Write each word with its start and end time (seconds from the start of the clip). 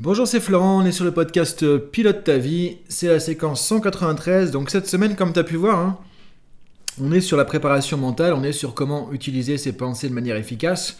Bonjour, 0.00 0.26
c'est 0.26 0.40
Florent, 0.40 0.82
on 0.82 0.84
est 0.84 0.90
sur 0.90 1.04
le 1.04 1.12
podcast 1.12 1.64
Pilote 1.78 2.24
ta 2.24 2.36
vie, 2.36 2.78
c'est 2.88 3.06
la 3.06 3.20
séquence 3.20 3.64
193, 3.64 4.50
donc 4.50 4.68
cette 4.70 4.88
semaine 4.88 5.14
comme 5.14 5.32
tu 5.32 5.38
as 5.38 5.44
pu 5.44 5.54
voir, 5.54 5.78
hein, 5.78 5.98
on 7.00 7.12
est 7.12 7.20
sur 7.20 7.36
la 7.36 7.44
préparation 7.44 7.96
mentale, 7.96 8.32
on 8.32 8.42
est 8.42 8.50
sur 8.50 8.74
comment 8.74 9.12
utiliser 9.12 9.56
ses 9.56 9.72
pensées 9.72 10.08
de 10.08 10.12
manière 10.12 10.34
efficace, 10.34 10.98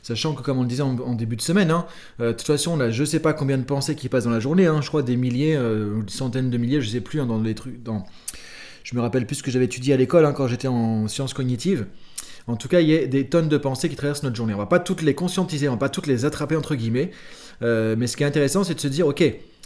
sachant 0.00 0.32
que 0.32 0.42
comme 0.42 0.58
on 0.58 0.62
le 0.62 0.68
disait 0.68 0.84
en, 0.84 1.14
début 1.14 1.34
de 1.34 1.42
semaine, 1.42 1.72
hein, 1.72 1.86
euh, 2.20 2.28
de 2.28 2.36
toute 2.36 2.46
façon 2.46 2.70
on 2.70 2.80
a 2.80 2.88
je 2.88 3.02
sais 3.02 3.18
pas 3.18 3.32
combien 3.32 3.58
de 3.58 3.64
pensées 3.64 3.96
qui 3.96 4.08
passent 4.08 4.24
dans 4.24 4.30
la 4.30 4.38
journée, 4.38 4.66
hein, 4.66 4.80
je 4.80 4.86
crois 4.86 5.02
des 5.02 5.16
milliers, 5.16 5.56
euh, 5.56 6.00
des 6.02 6.12
centaines 6.12 6.48
de 6.48 6.56
milliers, 6.56 6.80
je 6.80 6.88
sais 6.88 7.00
plus, 7.00 7.18
dans 7.26 7.42
les 7.42 7.56
trucs, 7.56 7.80
je 8.84 8.94
me 8.94 9.00
rappelle 9.00 9.26
plus 9.26 9.34
ce 9.34 9.42
que 9.42 9.50
j'avais 9.50 9.64
étudié 9.64 9.92
à 9.92 9.96
l'école 9.96 10.32
quand 10.34 10.46
j'étais 10.46 10.68
en 10.68 11.08
sciences 11.08 11.34
cognitives. 11.34 11.86
En 12.48 12.54
tout 12.54 12.68
cas, 12.68 12.80
il 12.80 12.88
y 12.88 12.96
a 12.96 13.06
des 13.06 13.26
tonnes 13.26 13.48
de 13.48 13.58
pensées 13.58 13.88
qui 13.88 13.96
traversent 13.96 14.22
notre 14.22 14.36
journée. 14.36 14.54
On 14.54 14.58
va 14.58 14.66
pas 14.66 14.78
toutes 14.78 15.02
les 15.02 15.14
conscientiser, 15.14 15.68
on 15.68 15.72
va 15.72 15.78
pas 15.78 15.88
toutes 15.88 16.06
les 16.06 16.24
attraper 16.24 16.54
entre 16.54 16.76
guillemets. 16.76 17.10
Euh, 17.62 17.94
mais 17.98 18.06
ce 18.06 18.16
qui 18.16 18.22
est 18.22 18.26
intéressant, 18.26 18.64
c'est 18.64 18.74
de 18.74 18.80
se 18.80 18.88
dire, 18.88 19.06
ok, 19.06 19.22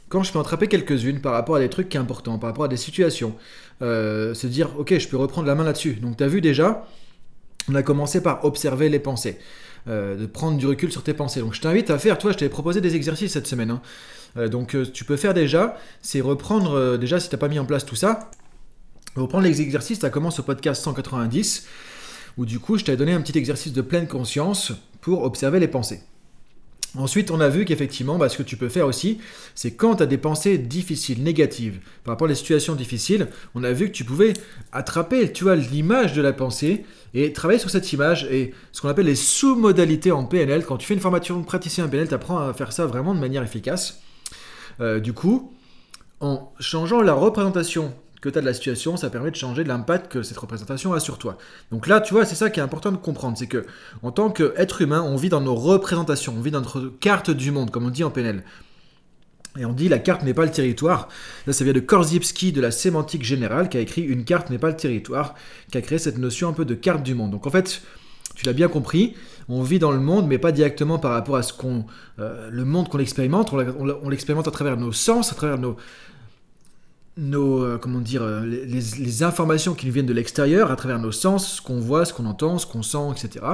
quand 0.09 0.23
je 0.23 0.33
peux 0.33 0.39
attraper 0.39 0.69
quelques-unes 0.69 1.21
par 1.21 1.33
rapport 1.33 1.57
à 1.57 1.61
des 1.61 1.69
trucs 1.69 1.89
qui 1.89 1.97
sont 1.97 2.03
importants, 2.03 2.39
par 2.39 2.51
rapport 2.51 2.65
à 2.65 2.69
des 2.69 2.77
situations, 2.77 3.35
euh, 3.83 4.35
se 4.35 4.47
dire, 4.47 4.71
ok, 4.79 4.99
je 4.99 5.09
peux 5.09 5.17
reprendre 5.17 5.47
la 5.47 5.55
main 5.55 5.65
là-dessus. 5.65 5.95
Donc, 5.95 6.17
tu 6.17 6.25
as 6.25 6.29
vu 6.29 6.41
déjà, 6.41 6.87
on 7.69 7.75
a 7.75 7.83
commencé 7.83 8.23
par 8.23 8.45
observer 8.45 8.89
les 8.89 8.99
pensées. 8.99 9.39
Euh, 9.89 10.15
de 10.15 10.27
prendre 10.27 10.59
du 10.59 10.67
recul 10.67 10.93
sur 10.93 11.03
tes 11.03 11.15
pensées. 11.15 11.41
Donc 11.41 11.55
je 11.55 11.61
t'invite 11.63 11.89
à 11.89 11.99
faire, 11.99 12.19
toi 12.19 12.33
je 12.33 12.37
t'avais 12.37 12.51
proposé 12.51 12.83
des 12.83 12.97
exercices 12.97 13.33
cette 13.33 13.47
semaine. 13.47 13.71
Hein. 14.37 14.49
donc 14.49 14.77
tu 14.93 15.05
peux 15.07 15.17
faire 15.17 15.33
déjà, 15.33 15.79
c'est 16.03 16.21
reprendre, 16.21 16.99
déjà 16.99 17.19
si 17.19 17.31
tu 17.31 17.35
n'as 17.35 17.39
pas 17.39 17.49
mis 17.49 17.59
en 17.59 17.65
place 17.65 17.87
tout 17.87 17.97
ça, 17.97 18.29
reprendre 19.17 19.45
les 19.45 19.63
exercices, 19.63 20.01
ça 20.01 20.11
commence 20.11 20.39
au 20.39 20.43
podcast 20.43 20.83
190, 20.83 21.67
où 22.37 22.45
du 22.45 22.59
coup 22.59 22.77
je 22.77 22.85
t'avais 22.85 22.99
donné 22.99 23.15
un 23.15 23.23
petit 23.23 23.39
exercice 23.39 23.73
de 23.73 23.81
pleine 23.81 24.07
conscience 24.07 24.73
pour 25.01 25.25
observer 25.25 25.61
les 25.61 25.69
pensées. 25.69 26.03
Ensuite, 26.97 27.31
on 27.31 27.41
a 27.41 27.49
vu 27.49 27.65
qu'effectivement, 27.65 28.19
bah, 28.19 28.29
ce 28.29 28.37
que 28.37 28.43
tu 28.43 28.57
peux 28.57 28.69
faire 28.69 28.87
aussi, 28.87 29.21
c'est 29.55 29.73
quand 29.73 29.97
tu 29.97 30.03
as 30.03 30.07
des 30.07 30.19
pensées 30.19 30.59
difficiles, 30.59 31.23
négatives, 31.23 31.79
par 32.03 32.13
rapport 32.13 32.25
à 32.25 32.29
des 32.29 32.35
situations 32.35 32.75
difficiles, 32.75 33.29
on 33.55 33.63
a 33.63 33.73
vu 33.73 33.87
que 33.87 33.93
tu 33.93 34.05
pouvais 34.05 34.33
attraper, 34.73 35.33
tu 35.33 35.45
vois, 35.45 35.55
l'image 35.55 36.15
de 36.15 36.23
la 36.23 36.33
pensée 36.33 36.85
et 37.15 37.33
travailler 37.33 37.61
sur 37.61 37.71
cette 37.71 37.93
image 37.93 38.25
et 38.31 38.53
ce 38.73 38.81
qu'on 38.81 38.89
appelle 38.89 39.07
les 39.07 39.15
sous-modalités 39.15 40.11
en 40.11 40.25
PNL. 40.25 40.65
Quand 40.65 40.79
tu 40.79 40.87
fais 40.87 40.95
une 40.95 41.01
formation 41.01 41.39
de 41.39 41.45
praticien 41.45 41.85
en 41.85 41.89
PNL, 41.89 42.09
tu 42.09 42.15
apprends 42.15 42.39
à 42.39 42.53
faire 42.55 42.73
ça 42.73 42.87
vraiment 42.87 43.15
de 43.15 43.21
manière 43.21 43.45
efficace. 43.45 44.01
Euh, 44.81 44.99
du 44.99 45.13
coup, 45.13 45.53
en 46.21 46.53
changeant 46.59 47.03
la 47.03 47.15
représentation 47.15 47.95
que 48.21 48.29
tu 48.29 48.39
as 48.39 48.41
de 48.41 48.47
la 48.47 48.55
situation, 48.55 48.97
ça 48.97 49.11
permet 49.11 49.31
de 49.31 49.37
changer 49.37 49.65
l'impact 49.65 50.13
que 50.13 50.23
cette 50.23 50.37
représentation 50.37 50.93
a 50.93 51.01
sur 51.01 51.19
toi. 51.19 51.39
Donc 51.71 51.87
là, 51.87 52.01
tu 52.01 52.15
vois, 52.15 52.25
c'est 52.25 52.35
ça 52.35 52.51
qui 52.51 52.61
est 52.61 52.63
important 52.63 52.93
de 52.93 52.97
comprendre, 52.97 53.39
c'est 53.39 53.47
que 53.47 53.65
en 54.03 54.13
tant 54.13 54.31
qu'être 54.31 54.83
humain, 54.83 55.03
on 55.03 55.17
vit 55.17 55.31
dans 55.31 55.41
nos 55.41 55.55
représentations, 55.55 56.35
on 56.37 56.41
vit 56.41 56.51
dans 56.51 56.61
notre 56.61 56.89
carte 57.01 57.31
du 57.31 57.51
monde, 57.51 57.71
comme 57.71 57.87
on 57.87 57.91
dit 57.91 58.05
en 58.05 58.11
PNL. 58.11 58.45
Et 59.59 59.65
on 59.65 59.73
dit 59.73 59.89
la 59.89 59.99
carte 59.99 60.23
n'est 60.23 60.35
pas 60.35 60.45
le 60.45 60.53
territoire. 60.53 61.09
Là, 61.47 61.53
ça 61.53 61.65
vient 61.65 61.73
de 61.73 61.81
Korzybski 61.81 62.53
de 62.53 62.61
la 62.61 62.71
sémantique 62.71 63.25
générale 63.25 63.69
qui 63.69 63.79
a 63.79 63.81
écrit 63.81 64.03
une 64.03 64.25
carte 64.25 64.49
n'est 64.51 64.59
pas 64.59 64.69
le 64.69 64.77
territoire, 64.77 65.35
qui 65.73 65.79
a 65.79 65.81
créé 65.81 65.99
cette 65.99 66.19
notion 66.19 66.49
un 66.49 66.53
peu 66.53 66.65
de 66.65 66.75
carte 66.75 67.03
du 67.03 67.15
monde. 67.15 67.33
Donc 67.33 67.47
en 67.47 67.51
fait, 67.51 67.83
tu 68.37 68.47
l'as 68.47 68.53
bien 68.53 68.69
compris, 68.69 69.15
on 69.49 69.63
vit 69.63 69.81
dans 69.81 69.91
le 69.91 69.99
monde, 69.99 70.29
mais 70.29 70.39
pas 70.39 70.53
directement 70.53 71.01
par 71.01 71.11
rapport 71.13 71.35
à 71.35 71.43
ce 71.43 71.53
qu'on, 71.53 71.85
euh, 72.21 72.49
le 72.51 72.65
monde 72.65 72.89
qu'on 72.89 73.01
expérimente. 73.01 73.53
On 73.53 74.09
l'expérimente 74.09 74.47
à 74.47 74.53
travers 74.53 74.77
nos 74.77 74.93
sens, 74.93 75.33
à 75.33 75.35
travers 75.35 75.59
nos, 75.59 75.77
nos, 77.17 77.63
euh, 77.63 77.79
comment 77.79 78.01
dire, 78.01 78.23
euh, 78.23 78.45
les, 78.45 79.23
informations 79.23 79.75
qui 79.75 79.87
nous 79.87 79.93
viennent 79.93 80.07
de 80.07 80.13
l'extérieur 80.13 80.71
à 80.71 80.77
travers 80.77 80.99
nos 80.99 81.13
sens, 81.13 81.57
ce 81.57 81.63
qu'on 81.63 81.81
voit, 81.81 82.05
ce 82.05 82.13
qu'on 82.13 82.27
entend, 82.27 82.59
ce 82.59 82.67
qu'on 82.67 82.83
sent, 82.83 83.11
etc. 83.13 83.45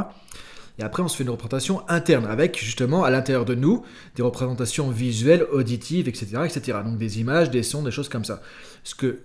Et 0.79 0.83
après, 0.83 1.03
on 1.03 1.09
se 1.09 1.17
fait 1.17 1.25
une 1.25 1.31
représentation 1.31 1.83
interne 1.89 2.27
avec 2.27 2.59
justement 2.59 3.05
à 3.05 3.11
l'intérieur 3.11 3.45
de 3.45 3.55
nous 3.55 3.83
des 4.15 4.23
représentations 4.23 4.91
visuelles, 4.91 5.47
auditives, 5.53 6.07
etc., 6.07 6.43
etc. 6.45 6.79
Donc 6.85 6.99
des 6.99 7.19
images, 7.19 7.51
des 7.51 7.63
sons, 7.63 7.83
des 7.83 7.91
choses 7.91 8.11
comme 8.11 8.25
ça. 8.25 8.43
Ce 8.85 8.95
que 8.95 9.21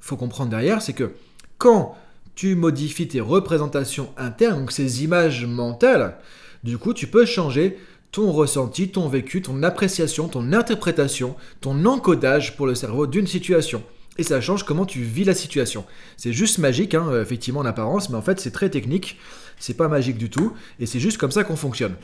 faut 0.00 0.16
comprendre 0.16 0.50
derrière, 0.50 0.80
c'est 0.80 0.92
que 0.92 1.12
quand 1.58 1.96
tu 2.34 2.54
modifies 2.54 3.08
tes 3.08 3.20
représentations 3.20 4.10
internes, 4.16 4.60
donc 4.60 4.72
ces 4.72 5.04
images 5.04 5.44
mentales, 5.44 6.18
du 6.62 6.78
coup, 6.78 6.94
tu 6.94 7.08
peux 7.08 7.26
changer 7.26 7.78
ton 8.12 8.30
ressenti, 8.30 8.90
ton 8.90 9.08
vécu, 9.08 9.42
ton 9.42 9.62
appréciation, 9.62 10.28
ton 10.28 10.52
interprétation, 10.52 11.34
ton 11.60 11.84
encodage 11.86 12.56
pour 12.56 12.66
le 12.66 12.74
cerveau 12.74 13.06
d'une 13.06 13.26
situation. 13.26 13.82
Et 14.18 14.22
ça 14.22 14.40
change 14.42 14.64
comment 14.64 14.84
tu 14.84 15.00
vis 15.00 15.24
la 15.24 15.34
situation. 15.34 15.86
C'est 16.18 16.34
juste 16.34 16.58
magique, 16.58 16.94
hein, 16.94 17.10
effectivement, 17.20 17.60
en 17.60 17.64
apparence, 17.64 18.10
mais 18.10 18.16
en 18.16 18.22
fait, 18.22 18.38
c'est 18.38 18.50
très 18.50 18.68
technique. 18.68 19.18
C'est 19.58 19.74
pas 19.74 19.88
magique 19.88 20.18
du 20.18 20.28
tout. 20.28 20.52
Et 20.78 20.86
c'est 20.86 21.00
juste 21.00 21.16
comme 21.16 21.30
ça 21.30 21.44
qu'on 21.44 21.56
fonctionne. 21.56 21.94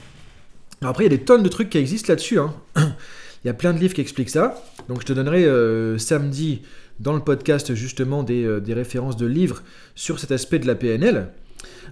après, 0.81 1.05
il 1.05 1.13
y 1.13 1.15
a 1.15 1.17
des 1.17 1.25
tonnes 1.25 1.43
de 1.43 1.49
trucs 1.49 1.69
qui 1.69 1.77
existent 1.77 2.11
là-dessus. 2.11 2.39
Hein. 2.39 2.55
il 2.77 3.47
y 3.47 3.51
a 3.51 3.55
plein 3.55 3.75
de 3.75 3.79
livres 3.79 3.93
qui 3.93 4.01
expliquent 4.01 4.31
ça. 4.31 4.65
Donc, 4.89 5.03
je 5.03 5.07
te 5.07 5.13
donnerai 5.13 5.45
euh, 5.45 5.99
samedi 5.99 6.63
dans 6.99 7.13
le 7.13 7.21
podcast 7.21 7.75
justement 7.75 8.25
euh, 8.31 8.61
des 8.61 8.75
références 8.75 9.19
de 9.19 9.27
livres 9.27 9.63
sur 9.95 10.19
cet 10.19 10.33
aspect 10.33 10.59
de 10.59 10.67
la 10.67 10.75
PNL. 10.75 11.29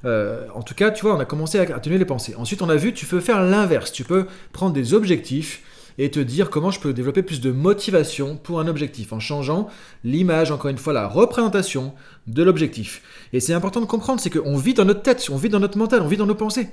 Euh, 0.04 0.46
en 0.54 0.62
tout 0.62 0.74
cas, 0.74 0.90
tu 0.90 1.02
vois, 1.02 1.16
on 1.16 1.20
a 1.20 1.24
commencé 1.24 1.58
à 1.58 1.62
atténuer 1.62 1.98
les 1.98 2.04
pensées. 2.04 2.34
Ensuite, 2.36 2.62
on 2.62 2.68
a 2.68 2.76
vu, 2.76 2.92
tu 2.92 3.06
peux 3.06 3.20
faire 3.20 3.42
l'inverse. 3.42 3.92
Tu 3.92 4.04
peux 4.04 4.26
prendre 4.52 4.72
des 4.72 4.94
objectifs 4.94 5.62
et 5.98 6.10
te 6.10 6.20
dire 6.20 6.50
comment 6.50 6.70
je 6.70 6.80
peux 6.80 6.92
développer 6.92 7.22
plus 7.22 7.40
de 7.40 7.50
motivation 7.50 8.36
pour 8.36 8.60
un 8.60 8.68
objectif 8.68 9.12
en 9.12 9.20
changeant 9.20 9.68
l'image, 10.04 10.50
encore 10.50 10.70
une 10.70 10.78
fois, 10.78 10.92
la 10.92 11.08
représentation 11.08 11.94
de 12.26 12.42
l'objectif. 12.42 13.02
Et 13.32 13.40
c'est 13.40 13.54
important 13.54 13.80
de 13.80 13.86
comprendre, 13.86 14.20
c'est 14.20 14.30
qu'on 14.30 14.56
vit 14.56 14.74
dans 14.74 14.84
notre 14.84 15.02
tête, 15.02 15.26
on 15.30 15.36
vit 15.36 15.48
dans 15.48 15.60
notre 15.60 15.78
mental, 15.78 16.02
on 16.02 16.08
vit 16.08 16.16
dans 16.16 16.26
nos 16.26 16.34
pensées. 16.34 16.68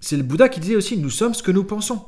C'est 0.00 0.16
le 0.16 0.22
Bouddha 0.22 0.48
qui 0.48 0.60
disait 0.60 0.76
aussi, 0.76 0.96
nous 0.98 1.10
sommes 1.10 1.34
ce 1.34 1.42
que 1.42 1.50
nous 1.50 1.64
pensons. 1.64 2.04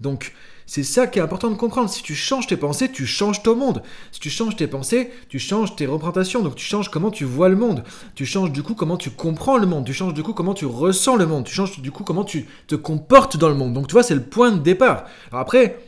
Donc, 0.00 0.34
c'est 0.66 0.82
ça 0.82 1.06
qui 1.06 1.20
est 1.20 1.22
important 1.22 1.50
de 1.50 1.56
comprendre. 1.56 1.88
Si 1.88 2.02
tu 2.02 2.14
changes 2.14 2.48
tes 2.48 2.56
pensées, 2.56 2.90
tu 2.90 3.06
changes 3.06 3.42
ton 3.42 3.54
monde. 3.54 3.82
Si 4.10 4.20
tu 4.20 4.30
changes 4.30 4.56
tes 4.56 4.66
pensées, 4.66 5.10
tu 5.28 5.38
changes 5.38 5.76
tes 5.76 5.86
représentations. 5.86 6.42
Donc 6.42 6.56
tu 6.56 6.64
changes 6.64 6.90
comment 6.90 7.10
tu 7.10 7.24
vois 7.24 7.48
le 7.48 7.56
monde. 7.56 7.84
Tu 8.14 8.26
changes 8.26 8.50
du 8.50 8.62
coup 8.62 8.74
comment 8.74 8.96
tu 8.96 9.10
comprends 9.10 9.58
le 9.58 9.66
monde. 9.66 9.86
Tu 9.86 9.94
changes 9.94 10.14
du 10.14 10.22
coup 10.22 10.32
comment 10.32 10.54
tu 10.54 10.66
ressens 10.66 11.16
le 11.16 11.26
monde. 11.26 11.44
Tu 11.44 11.54
changes 11.54 11.80
du 11.80 11.92
coup 11.92 12.02
comment 12.02 12.24
tu 12.24 12.46
te 12.66 12.74
comportes 12.74 13.36
dans 13.36 13.48
le 13.48 13.54
monde. 13.54 13.72
Donc 13.72 13.86
tu 13.86 13.92
vois, 13.92 14.02
c'est 14.02 14.14
le 14.16 14.24
point 14.24 14.50
de 14.50 14.58
départ. 14.58 15.04
Alors 15.30 15.40
après, 15.40 15.78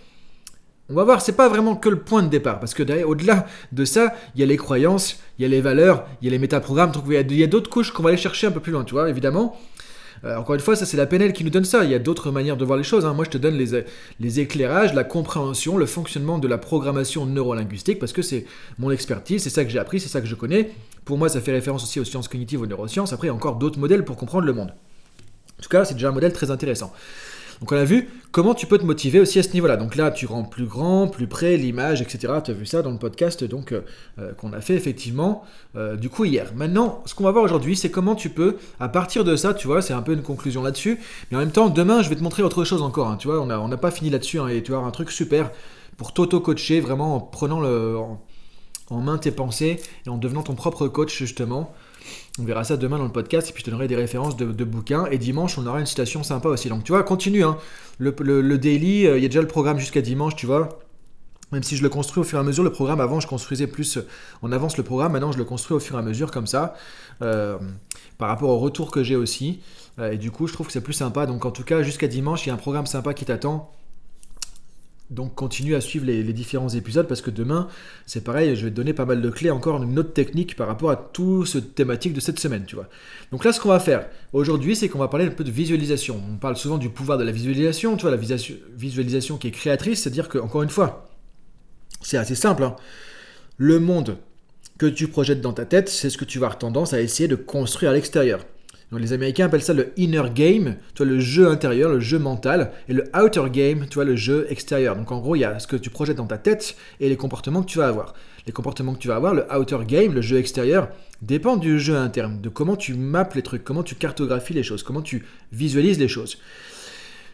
on 0.91 0.95
va 0.95 1.05
voir, 1.05 1.21
c'est 1.21 1.37
pas 1.37 1.51
vraiment 1.51 1.77
que 1.77 1.91
le 1.91 1.99
point 1.99 2.23
de 2.23 2.29
départ, 2.29 2.61
parce 2.61 2.73
que 2.73 3.05
au-delà 3.05 3.47
de 3.73 3.85
ça, 3.85 4.15
il 4.35 4.41
y 4.41 4.43
a 4.43 4.47
les 4.47 4.57
croyances, 4.57 5.21
il 5.39 5.43
y 5.43 5.45
a 5.45 5.49
les 5.49 5.61
valeurs, 5.61 6.07
il 6.23 6.25
y 6.25 6.29
a 6.29 6.31
les 6.31 6.39
métaprogrammes, 6.39 6.93
donc 6.93 7.05
il 7.09 7.37
y 7.37 7.43
a 7.43 7.47
d'autres 7.47 7.69
couches 7.69 7.91
qu'on 7.91 8.03
va 8.03 8.09
aller 8.09 8.17
chercher 8.17 8.47
un 8.47 8.53
peu 8.53 8.61
plus 8.61 8.73
loin, 8.73 8.85
tu 8.85 8.95
vois, 8.95 9.11
évidemment. 9.11 9.61
Euh, 10.25 10.37
encore 10.37 10.55
une 10.55 10.61
fois, 10.61 10.77
ça 10.77 10.87
c'est 10.87 10.97
la 10.97 11.07
PNL 11.07 11.33
qui 11.33 11.45
nous 11.45 11.51
donne 11.51 11.65
ça. 11.65 11.85
Il 11.85 11.91
y 11.91 11.95
a 11.95 11.99
d'autres 11.99 12.31
manières 12.31 12.57
de 12.57 12.65
voir 12.65 12.77
les 12.77 12.85
choses. 12.85 13.05
Hein. 13.05 13.15
Moi, 13.15 13.25
je 13.25 13.31
te 13.31 13.39
donne 13.39 13.57
les, 13.57 13.85
les, 14.21 14.41
éclairages, 14.41 14.95
la 14.95 15.05
compréhension, 15.05 15.77
le 15.77 15.87
fonctionnement 15.87 16.39
de 16.39 16.49
la 16.49 16.59
programmation 16.59 17.27
neurolinguistique 17.27 17.99
parce 17.99 18.13
que 18.13 18.23
c'est 18.23 18.47
mon 18.79 18.91
expertise, 18.91 19.43
c'est 19.43 19.51
ça 19.51 19.65
que 19.65 19.71
j'ai 19.71 19.79
appris, 19.79 20.01
c'est 20.01 20.09
ça 20.09 20.21
que 20.21 20.27
je 20.27 20.35
connais. 20.35 20.71
Pour 21.05 21.19
moi, 21.19 21.29
ça 21.29 21.41
fait 21.41 21.53
référence 21.53 21.85
aussi 21.85 22.01
aux 22.01 22.05
sciences 22.05 22.29
cognitives, 22.29 22.61
aux 22.61 22.67
neurosciences. 22.67 23.13
Après, 23.13 23.29
il 23.29 23.31
y 23.31 23.33
a 23.33 23.35
encore 23.35 23.57
d'autres 23.57 23.79
modèles 23.79 24.05
pour 24.05 24.17
comprendre 24.17 24.47
le 24.47 24.53
monde. 24.53 24.73
En 25.59 25.63
tout 25.63 25.69
cas, 25.69 25.85
c'est 25.85 25.95
déjà 25.95 26.09
un 26.09 26.13
modèle 26.13 26.33
très 26.33 26.51
intéressant. 26.51 26.93
Donc 27.61 27.73
on 27.73 27.77
a 27.77 27.85
vu 27.85 28.09
comment 28.31 28.55
tu 28.55 28.67
peux 28.67 28.79
te 28.79 28.85
motiver 28.85 29.21
aussi 29.21 29.39
à 29.39 29.43
ce 29.43 29.53
niveau-là. 29.53 29.77
Donc 29.77 29.97
là, 29.97 30.11
tu 30.11 30.27
rends 30.27 30.45
plus 30.45 30.67
grand, 30.67 31.09
plus 31.09 31.27
près 31.27 31.57
l'image, 31.57 32.01
etc. 32.03 32.35
Tu 32.45 32.51
as 32.51 32.55
vu 32.55 32.67
ça 32.67 32.83
dans 32.83 32.91
le 32.91 32.99
podcast 32.99 33.45
donc 33.45 33.73
euh, 33.73 33.81
euh, 34.19 34.33
qu'on 34.33 34.53
a 34.53 34.61
fait 34.61 34.75
effectivement 34.75 35.45
euh, 35.77 35.97
du 35.97 36.09
coup 36.09 36.25
hier. 36.25 36.53
Maintenant, 36.55 37.03
ce 37.07 37.15
qu'on 37.15 37.25
va 37.25 37.33
voir 37.33 37.45
aujourd'hui, 37.45 37.77
c'est 37.77 37.91
comment 37.91 38.15
tu 38.15 38.31
peux, 38.31 38.57
à 38.81 38.89
partir 38.89 39.25
de 39.25 39.35
ça, 39.37 39.55
tu 39.55 39.67
vois, 39.67 39.83
c'est 39.83 39.95
un 39.95 40.03
peu 40.03 40.13
une 40.13 40.23
conclusion 40.23 40.63
là-dessus. 40.63 41.01
Mais 41.31 41.37
en 41.37 41.41
même 41.41 41.51
temps, 41.51 41.69
demain, 41.69 42.03
je 42.03 42.09
vais 42.09 42.17
te 42.17 42.23
montrer 42.23 42.43
autre 42.43 42.65
chose 42.65 42.83
encore. 42.83 43.09
Hein. 43.09 43.17
tu 43.19 43.29
vois, 43.29 43.41
on 43.41 43.69
n'a 43.69 43.77
pas 43.77 43.91
fini 43.91 44.11
là-dessus 44.11 44.39
hein, 44.39 44.49
et 44.49 44.63
tu 44.63 44.73
vois 44.73 44.81
un 44.81 44.91
truc 44.91 45.11
super 45.11 45.51
pour 45.97 46.13
t'auto-coacher, 46.13 46.81
vraiment 46.81 47.17
en 47.17 47.21
prenant 47.21 47.61
le, 47.61 47.97
en 48.91 49.01
main 49.01 49.19
tes 49.19 49.33
pensées 49.33 49.81
et 50.07 50.09
en 50.09 50.17
devenant 50.17 50.43
ton 50.43 50.55
propre 50.55 50.87
coach 50.87 51.17
justement. 51.17 51.75
On 52.39 52.45
verra 52.45 52.65
ça 52.65 52.77
demain 52.77 52.99
dans 52.99 53.05
le 53.05 53.13
podcast 53.13 53.51
et 53.51 53.53
puis 53.53 53.61
je 53.61 53.67
te 53.67 53.71
donnerai 53.71 53.89
des 53.89 53.97
références 53.97 54.37
de, 54.37 54.65
bouquins. 54.65 55.07
Et 55.11 55.19
dimanche, 55.19 55.59
on 55.59 55.67
aura 55.67 55.81
une 55.81 55.87
citation 55.87 56.23
sympa 56.23 56.49
aussi. 56.49 56.69
Donc 56.69 56.85
tu 56.85 56.93
vois, 56.93 57.03
continue. 57.03 57.45
Hein. 57.45 57.59
Le, 57.99 58.57
daily, 58.59 59.07
euh, 59.07 59.19
il 59.19 59.23
y 59.23 59.27
a 59.27 59.29
déjà 59.29 59.41
le 59.41 59.49
programme 59.49 59.79
jusqu'à 59.79 60.01
dimanche, 60.01 60.37
tu 60.37 60.47
vois. 60.47 60.81
Même 61.53 61.63
si 61.63 61.77
je 61.77 61.83
le 61.83 61.89
construis 61.89 62.21
au 62.21 62.25
fur 62.25 62.39
et 62.39 62.41
à 62.41 62.45
mesure, 62.45 62.63
le 62.63 62.73
programme 62.73 63.01
avant 63.01 63.21
je 63.21 63.27
construisais 63.27 63.67
plus, 63.67 63.99
on 64.43 64.53
avance 64.53 64.77
le 64.77 64.83
programme, 64.83 65.13
maintenant 65.13 65.33
je 65.33 65.39
le 65.39 65.45
construis 65.45 65.75
au 65.77 65.81
fur 65.81 65.97
et 65.97 65.99
à 65.99 66.03
mesure 66.03 66.31
comme 66.31 66.47
ça, 66.47 66.75
euh, 67.23 67.57
par 68.19 68.29
rapport 68.29 68.51
au 68.51 68.59
retour 68.59 68.91
que 68.91 69.03
j'ai 69.03 69.17
aussi. 69.17 69.61
Euh, 69.99 70.13
et 70.13 70.19
du 70.19 70.31
coup, 70.31 70.47
je 70.47 70.53
trouve 70.53 70.67
que 70.67 70.73
c'est 70.73 70.83
plus 70.83 70.93
sympa. 70.93 71.27
Donc 71.27 71.45
en 71.47 71.51
tout 71.51 71.65
cas, 71.65 71.83
jusqu'à 71.83 72.07
dimanche, 72.07 72.45
il 72.45 72.51
y 72.51 72.53
a 72.53 72.55
un 72.55 72.59
programme 72.59 72.87
sympa 72.87 73.15
qui 73.15 73.25
t'attend. 73.25 73.73
Donc 75.11 75.35
continue 75.35 75.75
à 75.75 75.81
suivre 75.81 76.05
les, 76.05 76.23
différents 76.35 76.69
épisodes 76.69 77.09
parce 77.09 77.23
que 77.23 77.31
demain, 77.31 77.69
c'est 78.05 78.23
pareil, 78.23 78.55
je 78.57 78.65
vais 78.65 78.71
te 78.71 78.77
donner 78.77 78.93
pas 78.93 79.07
mal 79.07 79.23
de 79.23 79.31
clés, 79.31 79.51
encore 79.51 79.83
une 79.83 79.99
autre 79.99 80.13
technique 80.13 80.55
par 80.55 80.67
rapport 80.67 80.91
à 80.91 80.97
tout 80.97 81.47
ce 81.47 81.57
thématique 81.57 82.13
de 82.13 82.21
cette 82.21 82.39
semaine, 82.39 82.65
tu 82.67 82.75
vois. 82.75 82.89
Donc 83.33 83.45
là, 83.45 83.53
ce 83.53 83.61
qu'on 83.61 83.71
va 83.71 83.81
faire 83.81 84.07
aujourd'hui, 84.35 84.77
c'est 84.77 84.91
qu'on 84.91 84.99
va 84.99 85.09
parler 85.09 85.25
un 85.27 85.31
peu 85.31 85.45
de 85.45 85.51
visualisation. 85.51 86.21
On 86.31 86.37
parle 86.37 86.57
souvent 86.57 86.77
du 86.77 86.91
pouvoir 86.91 87.17
de 87.17 87.25
la 87.25 87.33
visualisation, 87.33 87.97
tu 87.97 88.03
vois, 88.03 88.11
la 88.11 88.19
visualisation 88.77 89.39
qui 89.39 89.49
est 89.49 89.53
créatrice, 89.53 90.03
c'est-à-dire 90.03 90.29
que, 90.29 90.37
encore 90.37 90.63
une 90.63 90.69
fois, 90.69 91.09
c'est 92.03 92.19
assez 92.19 92.35
simple. 92.35 92.63
Hein. 92.63 92.77
Le 93.57 93.81
monde 93.81 94.19
que 94.79 94.87
tu 94.87 95.09
projettes 95.09 95.41
dans 95.41 95.55
ta 95.55 95.65
tête, 95.65 95.89
c'est 95.89 96.11
ce 96.11 96.19
que 96.19 96.27
tu 96.27 96.39
vas 96.39 96.47
avoir 96.47 96.59
tendance 96.59 96.93
à 96.93 97.01
essayer 97.01 97.29
de 97.29 97.35
construire 97.35 97.93
à 97.93 97.95
l'extérieur. 97.95 98.45
Les 98.97 99.13
Américains 99.13 99.47
appellent 99.47 99.63
ça 99.63 99.75
le 99.75 99.93
inner 99.99 100.23
game, 100.35 100.77
tu 100.95 101.05
le 101.05 101.21
jeu 101.21 101.47
intérieur, 101.49 101.91
le 101.91 102.01
jeu 102.01 102.19
mental, 102.19 102.73
et 102.89 102.95
le 102.95 103.05
outer 103.15 103.51
game, 103.53 103.87
tu 103.87 103.97
vois, 103.97 104.05
le 104.05 104.17
jeu 104.17 104.47
extérieur. 104.49 104.97
Donc 104.97 105.13
en 105.13 105.19
gros, 105.19 105.37
il 105.37 105.41
y 105.41 105.45
a 105.45 105.59
ce 105.59 105.67
que 105.67 105.77
tu 105.77 105.91
projettes 105.91 106.17
dans 106.17 106.27
ta 106.27 106.39
tête 106.39 106.75
et 106.99 107.11
les 107.11 107.17
comportements 107.17 107.61
que 107.61 107.69
tu 107.69 107.79
vas 107.79 107.89
avoir. 107.89 108.15
Les 108.47 108.53
comportements 108.53 108.95
que 108.95 108.99
tu 108.99 109.09
vas 109.09 109.17
avoir, 109.17 109.35
le 109.35 109.45
outer 109.55 109.81
game, 109.87 110.15
le 110.15 110.23
jeu 110.23 110.39
extérieur, 110.39 110.89
dépend 111.21 111.59
du 111.59 111.79
jeu 111.79 111.97
interne, 111.97 112.41
de 112.41 112.49
comment 112.49 112.77
tu 112.77 112.95
mappes 112.95 113.35
les 113.35 113.43
trucs, 113.43 113.63
comment 113.63 113.83
tu 113.83 113.95
cartographies 113.95 114.55
les 114.55 114.63
choses, 114.63 114.83
comment 114.83 115.03
tu 115.03 115.27
visualises 115.53 115.99
les 115.99 116.09
choses. 116.09 116.39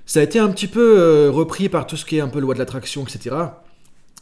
Ça 0.07 0.21
a 0.21 0.23
été 0.25 0.41
un 0.41 0.49
petit 0.49 0.67
peu 0.67 0.99
euh, 0.99 1.31
repris 1.31 1.69
par 1.69 1.87
tout 1.87 1.97
ce 1.97 2.05
qui 2.05 2.17
est 2.17 2.21
un 2.21 2.29
peu 2.29 2.41
loi 2.41 2.55
de 2.55 2.59
l'attraction, 2.59 3.05
etc. 3.05 3.37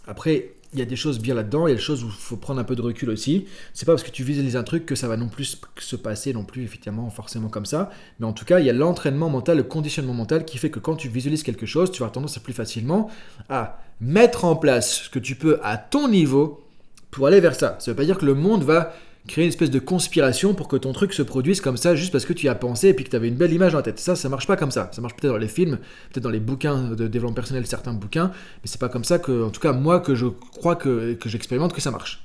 Après, 0.06 0.50
il 0.72 0.78
y 0.78 0.82
a 0.82 0.86
des 0.86 0.96
choses 0.96 1.18
bien 1.18 1.34
là-dedans, 1.34 1.66
il 1.66 1.70
y 1.70 1.72
a 1.72 1.76
des 1.76 1.82
choses 1.82 2.02
où 2.02 2.06
il 2.06 2.12
faut 2.12 2.36
prendre 2.36 2.58
un 2.58 2.64
peu 2.64 2.74
de 2.74 2.82
recul 2.82 3.10
aussi. 3.10 3.46
C'est 3.74 3.84
pas 3.84 3.92
parce 3.92 4.02
que 4.02 4.10
tu 4.10 4.24
visualises 4.24 4.56
un 4.56 4.62
truc 4.62 4.86
que 4.86 4.94
ça 4.94 5.06
va 5.06 5.16
non 5.16 5.28
plus 5.28 5.58
se 5.78 5.96
passer 5.96 6.32
non 6.32 6.44
plus 6.44 6.64
effectivement 6.64 7.10
forcément 7.10 7.48
comme 7.48 7.66
ça. 7.66 7.90
Mais 8.18 8.26
en 8.26 8.32
tout 8.32 8.44
cas, 8.46 8.58
il 8.58 8.66
y 8.66 8.70
a 8.70 8.72
l'entraînement 8.72 9.28
mental, 9.28 9.58
le 9.58 9.64
conditionnement 9.64 10.14
mental 10.14 10.44
qui 10.44 10.56
fait 10.56 10.70
que 10.70 10.78
quand 10.78 10.96
tu 10.96 11.08
visualises 11.08 11.42
quelque 11.42 11.66
chose, 11.66 11.90
tu 11.90 12.02
vas 12.02 12.08
tendance 12.08 12.38
à 12.38 12.40
plus 12.40 12.54
facilement 12.54 13.10
à 13.50 13.80
mettre 14.00 14.44
en 14.46 14.56
place 14.56 15.02
ce 15.02 15.10
que 15.10 15.18
tu 15.18 15.34
peux 15.34 15.60
à 15.62 15.76
ton 15.76 16.08
niveau 16.08 16.64
pour 17.10 17.26
aller 17.26 17.40
vers 17.40 17.54
ça. 17.54 17.76
Ça 17.78 17.90
veut 17.90 17.96
pas 17.96 18.04
dire 18.04 18.16
que 18.16 18.24
le 18.24 18.34
monde 18.34 18.64
va 18.64 18.94
créer 19.28 19.44
une 19.44 19.50
espèce 19.50 19.70
de 19.70 19.78
conspiration 19.78 20.54
pour 20.54 20.68
que 20.68 20.76
ton 20.76 20.92
truc 20.92 21.12
se 21.12 21.22
produise 21.22 21.60
comme 21.60 21.76
ça 21.76 21.94
juste 21.94 22.10
parce 22.10 22.24
que 22.24 22.32
tu 22.32 22.46
y 22.46 22.48
as 22.48 22.54
pensé 22.54 22.88
et 22.88 22.94
puis 22.94 23.04
que 23.04 23.10
tu 23.10 23.16
avais 23.16 23.28
une 23.28 23.36
belle 23.36 23.52
image 23.52 23.72
dans 23.72 23.78
la 23.78 23.82
tête. 23.82 24.00
Ça, 24.00 24.16
ça 24.16 24.28
marche 24.28 24.46
pas 24.46 24.56
comme 24.56 24.70
ça. 24.70 24.90
Ça 24.92 25.00
marche 25.00 25.14
peut-être 25.14 25.32
dans 25.32 25.38
les 25.38 25.48
films, 25.48 25.78
peut-être 26.10 26.24
dans 26.24 26.30
les 26.30 26.40
bouquins 26.40 26.90
de 26.90 27.06
développement 27.06 27.34
personnel, 27.34 27.66
certains 27.66 27.92
bouquins, 27.92 28.28
mais 28.28 28.64
c'est 28.64 28.80
pas 28.80 28.88
comme 28.88 29.04
ça 29.04 29.18
que, 29.18 29.44
en 29.44 29.50
tout 29.50 29.60
cas, 29.60 29.72
moi, 29.72 30.00
que 30.00 30.14
je 30.14 30.26
crois 30.26 30.76
que, 30.76 31.14
que 31.14 31.28
j'expérimente 31.28 31.72
que 31.72 31.80
ça 31.80 31.90
marche. 31.90 32.24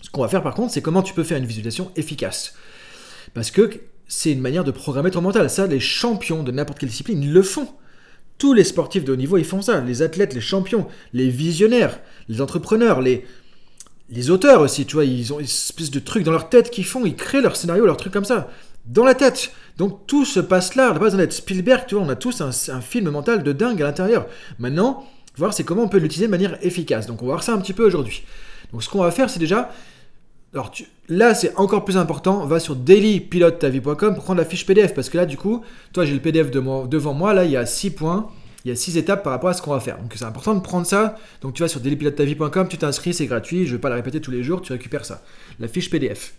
Ce 0.00 0.10
qu'on 0.10 0.22
va 0.22 0.28
faire 0.28 0.42
par 0.42 0.54
contre, 0.54 0.72
c'est 0.72 0.82
comment 0.82 1.02
tu 1.02 1.14
peux 1.14 1.24
faire 1.24 1.38
une 1.38 1.46
visualisation 1.46 1.90
efficace. 1.96 2.54
Parce 3.32 3.50
que 3.50 3.70
c'est 4.06 4.30
une 4.30 4.40
manière 4.40 4.64
de 4.64 4.70
programmer 4.70 5.10
ton 5.10 5.22
mental. 5.22 5.50
Ça, 5.50 5.66
les 5.66 5.80
champions 5.80 6.42
de 6.42 6.52
n'importe 6.52 6.78
quelle 6.78 6.90
discipline, 6.90 7.22
ils 7.22 7.32
le 7.32 7.42
font. 7.42 7.68
Tous 8.38 8.52
les 8.52 8.64
sportifs 8.64 9.04
de 9.04 9.12
haut 9.12 9.16
niveau, 9.16 9.38
ils 9.38 9.44
font 9.44 9.62
ça. 9.62 9.80
Les 9.80 10.02
athlètes, 10.02 10.34
les 10.34 10.40
champions, 10.40 10.86
les 11.12 11.28
visionnaires, 11.28 12.00
les 12.28 12.40
entrepreneurs, 12.40 13.00
les, 13.00 13.24
les 14.10 14.30
auteurs 14.30 14.60
aussi, 14.60 14.84
tu 14.86 14.94
vois, 14.94 15.04
ils 15.04 15.32
ont 15.32 15.38
une 15.38 15.46
espèce 15.46 15.90
de 15.90 15.98
truc 15.98 16.24
dans 16.24 16.32
leur 16.32 16.48
tête 16.48 16.70
qu'ils 16.70 16.84
font, 16.84 17.04
ils 17.06 17.16
créent 17.16 17.40
leur 17.40 17.56
scénario, 17.56 17.86
leur 17.86 17.96
truc 17.96 18.12
comme 18.12 18.24
ça, 18.24 18.48
dans 18.86 19.04
la 19.04 19.14
tête. 19.14 19.50
Donc 19.78 20.06
tout 20.06 20.24
se 20.24 20.40
passe 20.40 20.74
là, 20.74 20.90
on 20.90 20.92
n'a 20.92 20.98
pas 20.98 21.06
besoin 21.06 21.18
d'être 21.18 21.32
Spielberg, 21.32 21.84
tu 21.86 21.94
vois, 21.94 22.04
on 22.04 22.08
a 22.08 22.16
tous 22.16 22.40
un, 22.40 22.80
film 22.80 23.10
mental 23.10 23.42
de 23.42 23.52
dingue 23.52 23.80
à 23.82 23.86
l'intérieur. 23.86 24.26
Maintenant, 24.58 25.04
voir 25.36 25.54
c'est 25.54 25.64
comment 25.64 25.82
on 25.82 25.88
peut 25.88 25.98
l'utiliser 25.98 26.26
de 26.26 26.30
manière 26.30 26.58
efficace. 26.64 27.06
Donc 27.06 27.22
on 27.22 27.26
va 27.26 27.32
voir 27.32 27.42
ça 27.42 27.54
un 27.54 27.58
petit 27.58 27.72
peu 27.72 27.84
aujourd'hui. 27.84 28.24
Donc 28.72 28.82
ce 28.82 28.88
qu'on 28.88 29.02
va 29.02 29.10
faire, 29.10 29.30
c'est 29.30 29.40
déjà... 29.40 29.70
Alors 30.52 30.70
là, 31.08 31.34
c'est 31.34 31.52
encore 31.56 31.84
plus 31.84 31.96
important, 31.96 32.46
va 32.46 32.60
sur 32.60 32.76
dailypilotetavie.com 32.76 34.14
pour 34.14 34.22
prendre 34.22 34.38
la 34.38 34.44
fiche 34.44 34.64
PDF, 34.64 34.94
parce 34.94 35.08
que 35.08 35.16
là, 35.16 35.26
du 35.26 35.36
coup, 35.36 35.64
toi, 35.92 36.04
j'ai 36.04 36.12
le 36.12 36.20
PDF 36.20 36.52
devant 36.52 37.12
moi, 37.12 37.34
là, 37.34 37.44
il 37.44 37.50
y 37.50 37.56
a 37.56 37.66
6 37.66 37.90
points 37.90 38.30
il 38.64 38.68
y 38.68 38.72
a 38.72 38.76
six 38.76 38.96
étapes 38.96 39.22
par 39.22 39.32
rapport 39.32 39.50
à 39.50 39.54
ce 39.54 39.62
qu'on 39.62 39.72
va 39.72 39.80
faire. 39.80 39.98
Donc 39.98 40.12
c'est 40.14 40.24
important 40.24 40.54
de 40.54 40.60
prendre 40.60 40.86
ça. 40.86 41.16
Donc 41.42 41.54
tu 41.54 41.62
vas 41.62 41.68
sur 41.68 41.80
dailypilotetavie.com, 41.80 42.68
tu 42.68 42.78
t'inscris, 42.78 43.12
c'est 43.12 43.26
gratuit, 43.26 43.66
je 43.66 43.72
ne 43.72 43.76
vais 43.76 43.80
pas 43.80 43.90
le 43.90 43.96
répéter 43.96 44.20
tous 44.20 44.30
les 44.30 44.42
jours, 44.42 44.62
tu 44.62 44.72
récupères 44.72 45.04
ça. 45.04 45.22
La 45.60 45.68
fiche 45.68 45.90
PDF. 45.90 46.34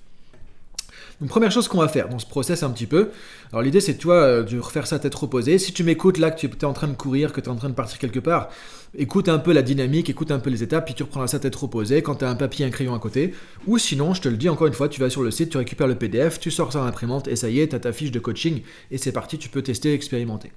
Donc 1.21 1.29
première 1.29 1.51
chose 1.51 1.69
qu'on 1.69 1.77
va 1.77 1.87
faire 1.87 2.09
dans 2.09 2.19
ce 2.19 2.25
process 2.25 2.61
un 2.63 2.71
petit 2.71 2.87
peu, 2.87 3.09
alors 3.51 3.61
l'idée 3.61 3.79
c'est 3.79 3.95
toi 3.95 4.15
euh, 4.15 4.43
de 4.43 4.59
refaire 4.59 4.85
ça 4.85 4.99
tête 4.99 5.15
reposée. 5.15 5.59
Si 5.59 5.71
tu 5.71 5.83
m'écoutes 5.83 6.17
là, 6.17 6.29
que 6.29 6.39
tu 6.39 6.47
es 6.47 6.65
en 6.65 6.73
train 6.73 6.89
de 6.89 6.95
courir, 6.95 7.31
que 7.31 7.39
tu 7.39 7.47
es 7.47 7.51
en 7.51 7.55
train 7.55 7.69
de 7.69 7.73
partir 7.73 7.99
quelque 7.99 8.19
part, 8.19 8.49
écoute 8.97 9.29
un 9.29 9.39
peu 9.39 9.53
la 9.53 9.61
dynamique, 9.61 10.09
écoute 10.09 10.31
un 10.31 10.39
peu 10.39 10.49
les 10.49 10.61
étapes, 10.61 10.85
puis 10.85 10.93
tu 10.93 11.03
reprendras 11.03 11.27
ça 11.27 11.39
tête 11.39 11.55
reposée 11.55 12.01
quand 12.01 12.15
tu 12.15 12.25
as 12.25 12.29
un 12.29 12.35
papier 12.35 12.65
et 12.65 12.67
un 12.67 12.71
crayon 12.71 12.93
à 12.93 12.99
côté. 12.99 13.33
Ou 13.65 13.77
sinon, 13.77 14.13
je 14.13 14.21
te 14.21 14.27
le 14.27 14.35
dis 14.35 14.49
encore 14.49 14.67
une 14.67 14.73
fois, 14.73 14.89
tu 14.89 14.99
vas 14.99 15.09
sur 15.09 15.23
le 15.23 15.31
site, 15.31 15.51
tu 15.51 15.57
récupères 15.57 15.87
le 15.87 15.95
PDF, 15.95 16.39
tu 16.39 16.51
sors 16.51 16.73
ça 16.73 16.79
dans 16.79 16.85
l'imprimante 16.85 17.29
et 17.29 17.37
ça 17.37 17.49
y 17.49 17.61
est, 17.61 17.69
tu 17.69 17.75
as 17.75 17.79
ta 17.79 17.93
fiche 17.93 18.11
de 18.11 18.19
coaching 18.19 18.61
et 18.91 18.97
c'est 18.97 19.13
parti, 19.13 19.37
tu 19.37 19.47
peux 19.47 19.61
tester, 19.61 19.93
expérimenter. 19.93 20.51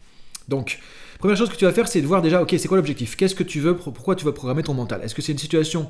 Donc, 0.49 0.81
première 1.19 1.37
chose 1.37 1.50
que 1.50 1.56
tu 1.56 1.65
vas 1.65 1.73
faire, 1.73 1.88
c'est 1.88 2.00
de 2.00 2.06
voir 2.06 2.23
déjà, 2.23 2.43
ok, 2.43 2.55
c'est 2.59 2.69
quoi 2.69 2.76
l'objectif? 2.76 3.17
Qu'est-ce 3.17 3.35
que 3.35 3.43
tu 3.43 3.61
veux 3.61 3.76
Pourquoi 3.76 4.15
tu 4.17 4.25
vas 4.25 4.32
programmer 4.32 4.62
ton 4.62 4.75
mental? 4.75 5.00
Est-ce 5.03 5.15
que 5.15 5.23
c'est 5.23 5.32
une 5.32 5.38
situation 5.38 5.88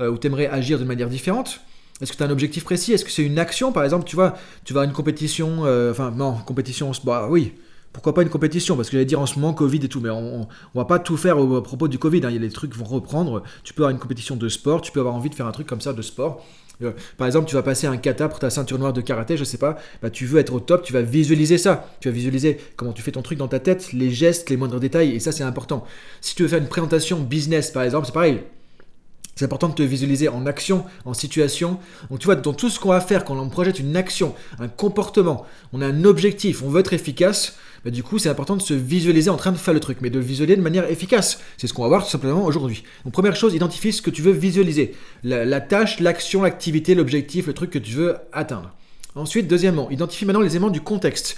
euh, 0.00 0.10
où 0.10 0.18
tu 0.18 0.26
aimerais 0.26 0.46
agir 0.46 0.78
de 0.78 0.84
manière 0.84 1.08
différente? 1.08 1.60
Est-ce 2.00 2.12
que 2.12 2.16
tu 2.16 2.22
as 2.22 2.26
un 2.26 2.30
objectif 2.30 2.64
précis? 2.64 2.92
Est-ce 2.92 3.04
que 3.04 3.10
c'est 3.10 3.22
une 3.22 3.38
action? 3.38 3.72
Par 3.72 3.84
exemple, 3.84 4.04
tu 4.04 4.16
vois, 4.16 4.36
tu 4.64 4.74
vas 4.74 4.82
à 4.82 4.84
une 4.84 4.92
compétition, 4.92 5.64
euh, 5.64 5.92
enfin, 5.92 6.10
non, 6.10 6.34
compétition, 6.44 6.90
bah 7.04 7.28
oui, 7.30 7.54
pourquoi 7.94 8.12
pas 8.12 8.22
une 8.22 8.28
compétition? 8.28 8.76
Parce 8.76 8.88
que 8.88 8.96
j'allais 8.96 9.04
dire 9.04 9.20
en 9.20 9.26
ce 9.26 9.36
moment 9.36 9.54
Covid 9.54 9.78
et 9.84 9.88
tout, 9.88 10.00
mais 10.00 10.10
on, 10.10 10.42
on, 10.42 10.78
va 10.78 10.84
pas 10.84 10.98
tout 10.98 11.16
faire 11.16 11.38
au, 11.38 11.62
propos 11.62 11.86
du 11.86 11.98
Covid. 11.98 12.18
Hein. 12.24 12.30
Il 12.30 12.34
y 12.34 12.36
a 12.36 12.40
des 12.40 12.50
trucs 12.50 12.72
qui 12.72 12.78
vont 12.78 12.84
reprendre. 12.84 13.44
Tu 13.62 13.72
peux 13.72 13.84
avoir 13.84 13.92
une 13.92 14.00
compétition 14.00 14.34
de 14.34 14.48
sport, 14.48 14.82
tu 14.82 14.90
peux 14.90 14.98
avoir 14.98 15.14
envie 15.14 15.30
de 15.30 15.34
faire 15.34 15.46
un 15.46 15.52
truc 15.52 15.68
comme 15.68 15.80
ça 15.80 15.92
de 15.92 16.02
sport. 16.02 16.44
Euh, 16.82 16.90
par 17.16 17.28
exemple, 17.28 17.48
tu 17.48 17.54
vas 17.54 17.62
passer 17.62 17.86
un 17.86 17.96
kata 17.96 18.28
pour 18.28 18.40
ta 18.40 18.50
ceinture 18.50 18.80
noire 18.80 18.92
de 18.92 19.00
karaté, 19.00 19.36
je 19.36 19.44
sais 19.44 19.58
pas, 19.58 19.78
bah, 20.02 20.10
tu 20.10 20.26
veux 20.26 20.40
être 20.40 20.52
au 20.52 20.58
top, 20.58 20.82
tu 20.82 20.92
vas 20.92 21.02
visualiser 21.02 21.56
ça. 21.56 21.88
Tu 22.00 22.08
vas 22.08 22.14
visualiser 22.14 22.58
comment 22.74 22.92
tu 22.92 23.00
fais 23.00 23.12
ton 23.12 23.22
truc 23.22 23.38
dans 23.38 23.46
ta 23.46 23.60
tête, 23.60 23.92
les 23.92 24.10
gestes, 24.10 24.50
les 24.50 24.56
moindres 24.56 24.80
détails, 24.80 25.12
et 25.12 25.20
ça 25.20 25.30
c'est 25.30 25.44
important. 25.44 25.84
Si 26.20 26.34
tu 26.34 26.42
veux 26.42 26.48
faire 26.48 26.58
une 26.58 26.68
présentation 26.68 27.20
business 27.20 27.70
par 27.70 27.84
exemple, 27.84 28.06
c'est 28.06 28.12
pareil. 28.12 28.40
C'est 29.36 29.44
important 29.44 29.68
de 29.68 29.74
te 29.74 29.82
visualiser 29.82 30.28
en 30.28 30.46
action, 30.46 30.84
en 31.04 31.14
situation. 31.14 31.78
Donc 32.10 32.20
tu 32.20 32.26
vois, 32.26 32.36
dans 32.36 32.52
tout 32.52 32.70
ce 32.70 32.78
qu'on 32.78 32.90
va 32.90 33.00
faire, 33.00 33.24
quand 33.24 33.36
on 33.36 33.48
projette 33.48 33.80
une 33.80 33.96
action, 33.96 34.34
un 34.60 34.68
comportement, 34.68 35.44
on 35.72 35.80
a 35.80 35.86
un 35.86 36.04
objectif, 36.04 36.62
on 36.62 36.68
veut 36.68 36.80
être 36.80 36.92
efficace, 36.92 37.56
bah, 37.84 37.90
du 37.90 38.02
coup, 38.02 38.18
c'est 38.18 38.28
important 38.28 38.56
de 38.56 38.62
se 38.62 38.74
visualiser 38.74 39.30
en 39.30 39.36
train 39.36 39.52
de 39.52 39.56
faire 39.58 39.74
le 39.74 39.80
truc, 39.80 39.98
mais 40.00 40.10
de 40.10 40.18
le 40.18 40.24
visualiser 40.24 40.56
de 40.56 40.62
manière 40.62 40.90
efficace. 40.90 41.40
C'est 41.58 41.66
ce 41.66 41.74
qu'on 41.74 41.82
va 41.82 41.88
voir 41.88 42.04
tout 42.04 42.10
simplement 42.10 42.44
aujourd'hui. 42.44 42.82
Donc, 43.04 43.12
première 43.12 43.36
chose, 43.36 43.54
identifie 43.54 43.92
ce 43.92 44.00
que 44.02 44.10
tu 44.10 44.22
veux 44.22 44.32
visualiser. 44.32 44.94
La, 45.22 45.60
tâche, 45.60 46.00
l'action, 46.00 46.42
l'activité, 46.42 46.94
l'objectif, 46.94 47.46
le 47.46 47.52
truc 47.52 47.70
que 47.70 47.78
tu 47.78 47.92
veux 47.92 48.16
atteindre. 48.32 48.72
Ensuite, 49.14 49.46
deuxièmement, 49.48 49.90
identifie 49.90 50.24
maintenant 50.24 50.40
les 50.40 50.50
éléments 50.52 50.70
du 50.70 50.80
contexte. 50.80 51.36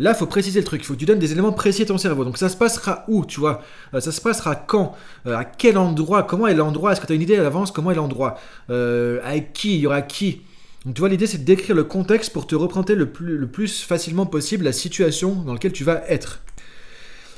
Là, 0.00 0.10
il 0.10 0.16
faut 0.16 0.26
préciser 0.26 0.58
le 0.58 0.66
truc. 0.66 0.82
Il 0.82 0.84
faut 0.84 0.94
que 0.94 0.98
tu 0.98 1.06
donnes 1.06 1.20
des 1.20 1.30
éléments 1.30 1.52
précis 1.52 1.82
à 1.82 1.86
ton 1.86 1.98
cerveau. 1.98 2.24
Donc, 2.24 2.36
ça 2.38 2.48
se 2.48 2.56
passera 2.56 3.04
où, 3.06 3.24
tu 3.24 3.38
vois? 3.38 3.62
Euh, 3.94 4.00
Ça 4.00 4.10
se 4.10 4.20
passera 4.20 4.56
quand? 4.56 4.96
Euh, 5.26 5.36
À 5.36 5.44
quel 5.44 5.78
endroit? 5.78 6.24
Comment 6.24 6.48
est 6.48 6.54
l'endroit? 6.54 6.90
Est-ce 6.92 7.00
que 7.00 7.06
tu 7.06 7.12
as 7.12 7.16
une 7.16 7.22
idée 7.22 7.36
à 7.36 7.42
l'avance? 7.44 7.70
Comment 7.70 7.92
est 7.92 7.94
l'endroit? 7.94 8.36
Euh, 8.70 9.20
Avec 9.22 9.52
qui? 9.52 9.76
Il 9.76 9.80
y 9.80 9.86
aura 9.86 10.02
qui? 10.02 10.40
Donc 10.84 10.94
tu 10.94 11.00
vois, 11.00 11.08
l'idée 11.08 11.26
c'est 11.26 11.38
de 11.38 11.44
décrire 11.44 11.74
le 11.74 11.84
contexte 11.84 12.32
pour 12.32 12.46
te 12.46 12.54
représenter 12.54 12.94
le 12.94 13.10
plus, 13.10 13.38
le 13.38 13.46
plus 13.46 13.82
facilement 13.82 14.26
possible 14.26 14.64
la 14.64 14.72
situation 14.72 15.34
dans 15.34 15.52
laquelle 15.52 15.72
tu 15.72 15.84
vas 15.84 16.02
être. 16.08 16.40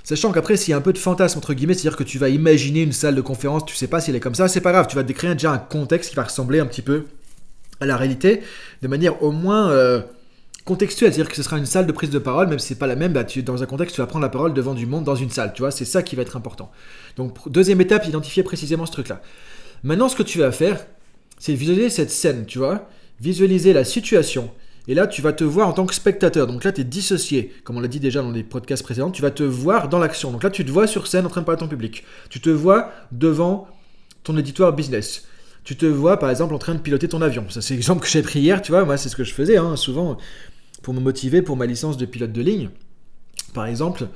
Sachant 0.03 0.31
qu'après, 0.31 0.57
s'il 0.57 0.71
y 0.71 0.75
a 0.75 0.77
un 0.77 0.83
peu 0.83 0.93
de 0.93 0.99
fantasme, 0.99 1.39
entre 1.39 1.53
guillemets, 1.53 1.75
c'est-à-dire 1.75 1.97
que 1.97 2.05
tu 2.05 2.19
vas 2.19 2.29
imaginer 2.29 2.83
une 2.83 2.93
salle 2.93 3.17
de 3.17 3.21
conférence, 3.21 3.65
tu 3.65 3.75
sais 3.75 3.89
pas 3.89 4.01
si 4.01 4.11
elle 4.11 4.17
est 4.17 4.21
comme 4.21 4.37
ça, 4.37 4.47
c'est 4.47 4.61
pas 4.61 4.71
grave, 4.71 4.87
tu 4.89 4.95
vas 4.95 5.03
décrire 5.03 5.33
déjà 5.33 5.51
un 5.51 5.59
contexte 5.59 6.11
qui 6.11 6.17
va 6.17 6.23
ressembler 6.23 6.61
un 6.61 6.67
petit 6.67 6.83
peu 6.83 7.07
à 7.81 7.87
la 7.87 7.97
réalité, 7.97 8.43
de 8.83 8.89
manière 8.89 9.21
au 9.23 9.33
moins 9.33 9.69
euh, 9.71 10.01
contextuelle, 10.65 11.13
c'est-à-dire 11.13 11.29
que 11.29 11.37
ce 11.37 11.43
sera 11.43 11.59
une 11.59 11.67
salle 11.67 11.87
de 11.87 11.93
prise 11.93 12.11
de 12.11 12.21
parole, 12.21 12.47
même 12.47 12.61
si 12.61 12.69
c'est 12.69 12.79
pas 12.79 12.87
la 12.87 12.95
même, 12.95 13.13
bah, 13.13 13.25
dans 13.45 13.63
un 13.65 13.67
contexte, 13.67 13.97
tu 13.97 14.01
vas 14.01 14.07
prendre 14.07 14.23
la 14.23 14.29
parole 14.29 14.55
devant 14.55 14.75
du 14.75 14.87
monde 14.87 15.03
dans 15.03 15.17
une 15.17 15.31
salle, 15.31 15.53
tu 15.53 15.63
vois, 15.63 15.73
c'est 15.73 15.85
ça 15.85 16.05
qui 16.05 16.15
va 16.15 16.23
être 16.23 16.37
important. 16.37 16.71
Donc, 17.17 17.51
deuxième 17.51 17.81
étape, 17.81 18.07
identifier 18.07 18.45
précisément 18.45 18.87
ce 18.87 18.93
truc-là. 18.93 19.21
Maintenant, 19.83 20.09
ce 20.09 20.15
que 20.15 20.23
tu 20.23 20.39
vas 20.39 20.53
faire, 20.53 20.87
c'est 21.39 21.55
visualiser 21.55 21.91
cette 21.91 22.13
scène, 22.13 22.47
tu 22.47 22.59
vois, 22.59 22.89
visualiser 23.21 23.73
la 23.73 23.85
situation. 23.85 24.51
Et 24.89 24.95
là, 24.95 25.07
tu 25.07 25.21
vas 25.21 25.33
te 25.33 25.43
voir 25.43 25.69
en 25.69 25.73
tant 25.73 25.85
que 25.85 25.95
spectateur. 25.95 26.47
Donc 26.47 26.63
là, 26.63 26.73
tu 26.73 26.81
es 26.81 26.85
dissocié. 26.85 27.53
Comme 27.65 27.77
on 27.77 27.81
l'a 27.81 27.89
dit 27.89 27.99
déjà 27.99 28.23
dans 28.23 28.31
les 28.31 28.45
podcasts 28.45 28.85
précédents, 28.85 29.11
tu 29.11 29.23
vas 29.23 29.33
te 29.33 29.43
voir 29.43 29.89
dans 29.89 29.99
l'action. 29.99 30.31
Donc 30.31 30.45
là, 30.45 30.51
tu 30.51 30.65
te 30.65 30.71
vois 30.71 30.87
sur 30.87 31.07
scène 31.07 31.27
en 31.27 31.29
train 31.29 31.41
de 31.41 31.47
parler 31.47 31.59
à 31.59 31.61
ton 31.61 31.69
public. 31.69 32.05
Tu 32.31 32.41
te 32.41 32.51
vois 32.51 32.93
devant 33.11 33.67
ton 34.23 34.37
éditoire 34.37 34.73
business. 34.73 35.27
Tu 35.65 35.75
te 35.77 35.87
vois, 35.87 36.19
par 36.19 36.31
exemple, 36.31 36.55
en 36.55 36.59
train 36.59 36.75
de 36.75 36.81
piloter 36.81 37.09
ton 37.09 37.21
avion. 37.21 37.45
Ça, 37.51 37.61
c'est 37.61 37.75
l'exemple 37.75 38.03
que 38.03 38.09
j'ai 38.09 38.23
pris 38.23 38.39
hier, 38.39 38.63
tu 38.63 38.71
vois. 38.71 38.85
Moi, 38.85 38.97
c'est 38.97 39.09
ce 39.09 39.17
que 39.17 39.25
je 39.25 39.35
faisais, 39.35 39.57
hein, 39.57 39.75
souvent, 39.75 40.17
pour 40.83 40.95
me 40.95 41.01
motiver 41.01 41.43
pour 41.43 41.57
ma 41.57 41.67
licence 41.67 41.97
de 41.97 42.07
pilote 42.07 42.31
de 42.31 42.41
ligne, 42.41 42.71
par 43.53 43.67
exemple. 43.67 44.07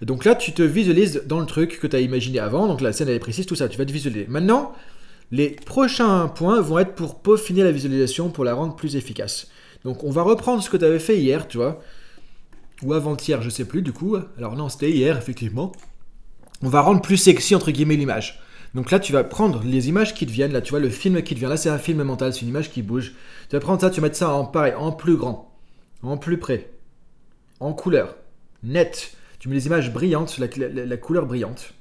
Donc 0.00 0.24
là, 0.24 0.34
tu 0.34 0.52
te 0.52 0.62
visualises 0.62 1.22
dans 1.26 1.40
le 1.40 1.46
truc 1.46 1.78
que 1.78 1.86
tu 1.86 1.94
as 1.94 2.00
imaginé 2.00 2.38
avant. 2.38 2.66
Donc 2.66 2.80
la 2.80 2.94
scène, 2.94 3.08
elle 3.08 3.16
est 3.16 3.20
précise, 3.20 3.44
tout 3.44 3.54
ça. 3.54 3.68
Tu 3.68 3.76
vas 3.76 3.84
te 3.84 3.92
visualiser. 3.92 4.24
Maintenant, 4.28 4.72
les 5.34 5.50
prochains 5.50 6.28
points 6.28 6.60
vont 6.60 6.78
être 6.78 6.94
pour 6.94 7.20
peaufiner 7.20 7.64
la 7.64 7.72
visualisation, 7.72 8.30
pour 8.30 8.44
la 8.44 8.54
rendre 8.54 8.76
plus 8.76 8.94
efficace. 8.94 9.48
Donc 9.82 10.04
on 10.04 10.10
va 10.12 10.22
reprendre 10.22 10.62
ce 10.62 10.70
que 10.70 10.76
tu 10.76 10.84
avais 10.84 11.00
fait 11.00 11.18
hier, 11.18 11.48
tu 11.48 11.56
vois. 11.56 11.82
Ou 12.84 12.92
avant-hier, 12.92 13.42
je 13.42 13.50
sais 13.50 13.64
plus 13.64 13.82
du 13.82 13.92
coup. 13.92 14.16
Alors 14.38 14.54
non, 14.54 14.68
c'était 14.68 14.92
hier, 14.92 15.18
effectivement. 15.18 15.72
On 16.62 16.68
va 16.68 16.82
rendre 16.82 17.02
plus 17.02 17.16
sexy, 17.16 17.56
entre 17.56 17.72
guillemets, 17.72 17.96
l'image. 17.96 18.40
Donc 18.76 18.92
là, 18.92 19.00
tu 19.00 19.12
vas 19.12 19.24
prendre 19.24 19.64
les 19.64 19.88
images 19.88 20.14
qui 20.14 20.24
te 20.24 20.30
viennent. 20.30 20.52
Là, 20.52 20.60
tu 20.60 20.70
vois, 20.70 20.78
le 20.78 20.88
film 20.88 21.20
qui 21.24 21.34
te 21.34 21.40
vient. 21.40 21.48
Là, 21.48 21.56
c'est 21.56 21.68
un 21.68 21.78
film 21.78 22.04
mental, 22.04 22.32
c'est 22.32 22.42
une 22.42 22.48
image 22.48 22.70
qui 22.70 22.82
bouge. 22.82 23.14
Tu 23.48 23.56
vas 23.56 23.60
prendre 23.60 23.80
ça, 23.80 23.90
tu 23.90 24.00
vas 24.00 24.06
mettre 24.06 24.16
ça 24.16 24.32
en 24.32 24.44
pareil, 24.44 24.74
en 24.74 24.92
plus 24.92 25.16
grand, 25.16 25.52
en 26.04 26.16
plus 26.16 26.38
près, 26.38 26.70
en 27.58 27.72
couleur, 27.72 28.14
net. 28.62 29.16
Tu 29.40 29.48
mets 29.48 29.56
les 29.56 29.66
images 29.66 29.92
brillantes, 29.92 30.38
la 30.38 30.96
couleur 30.96 31.26
brillante. 31.26 31.74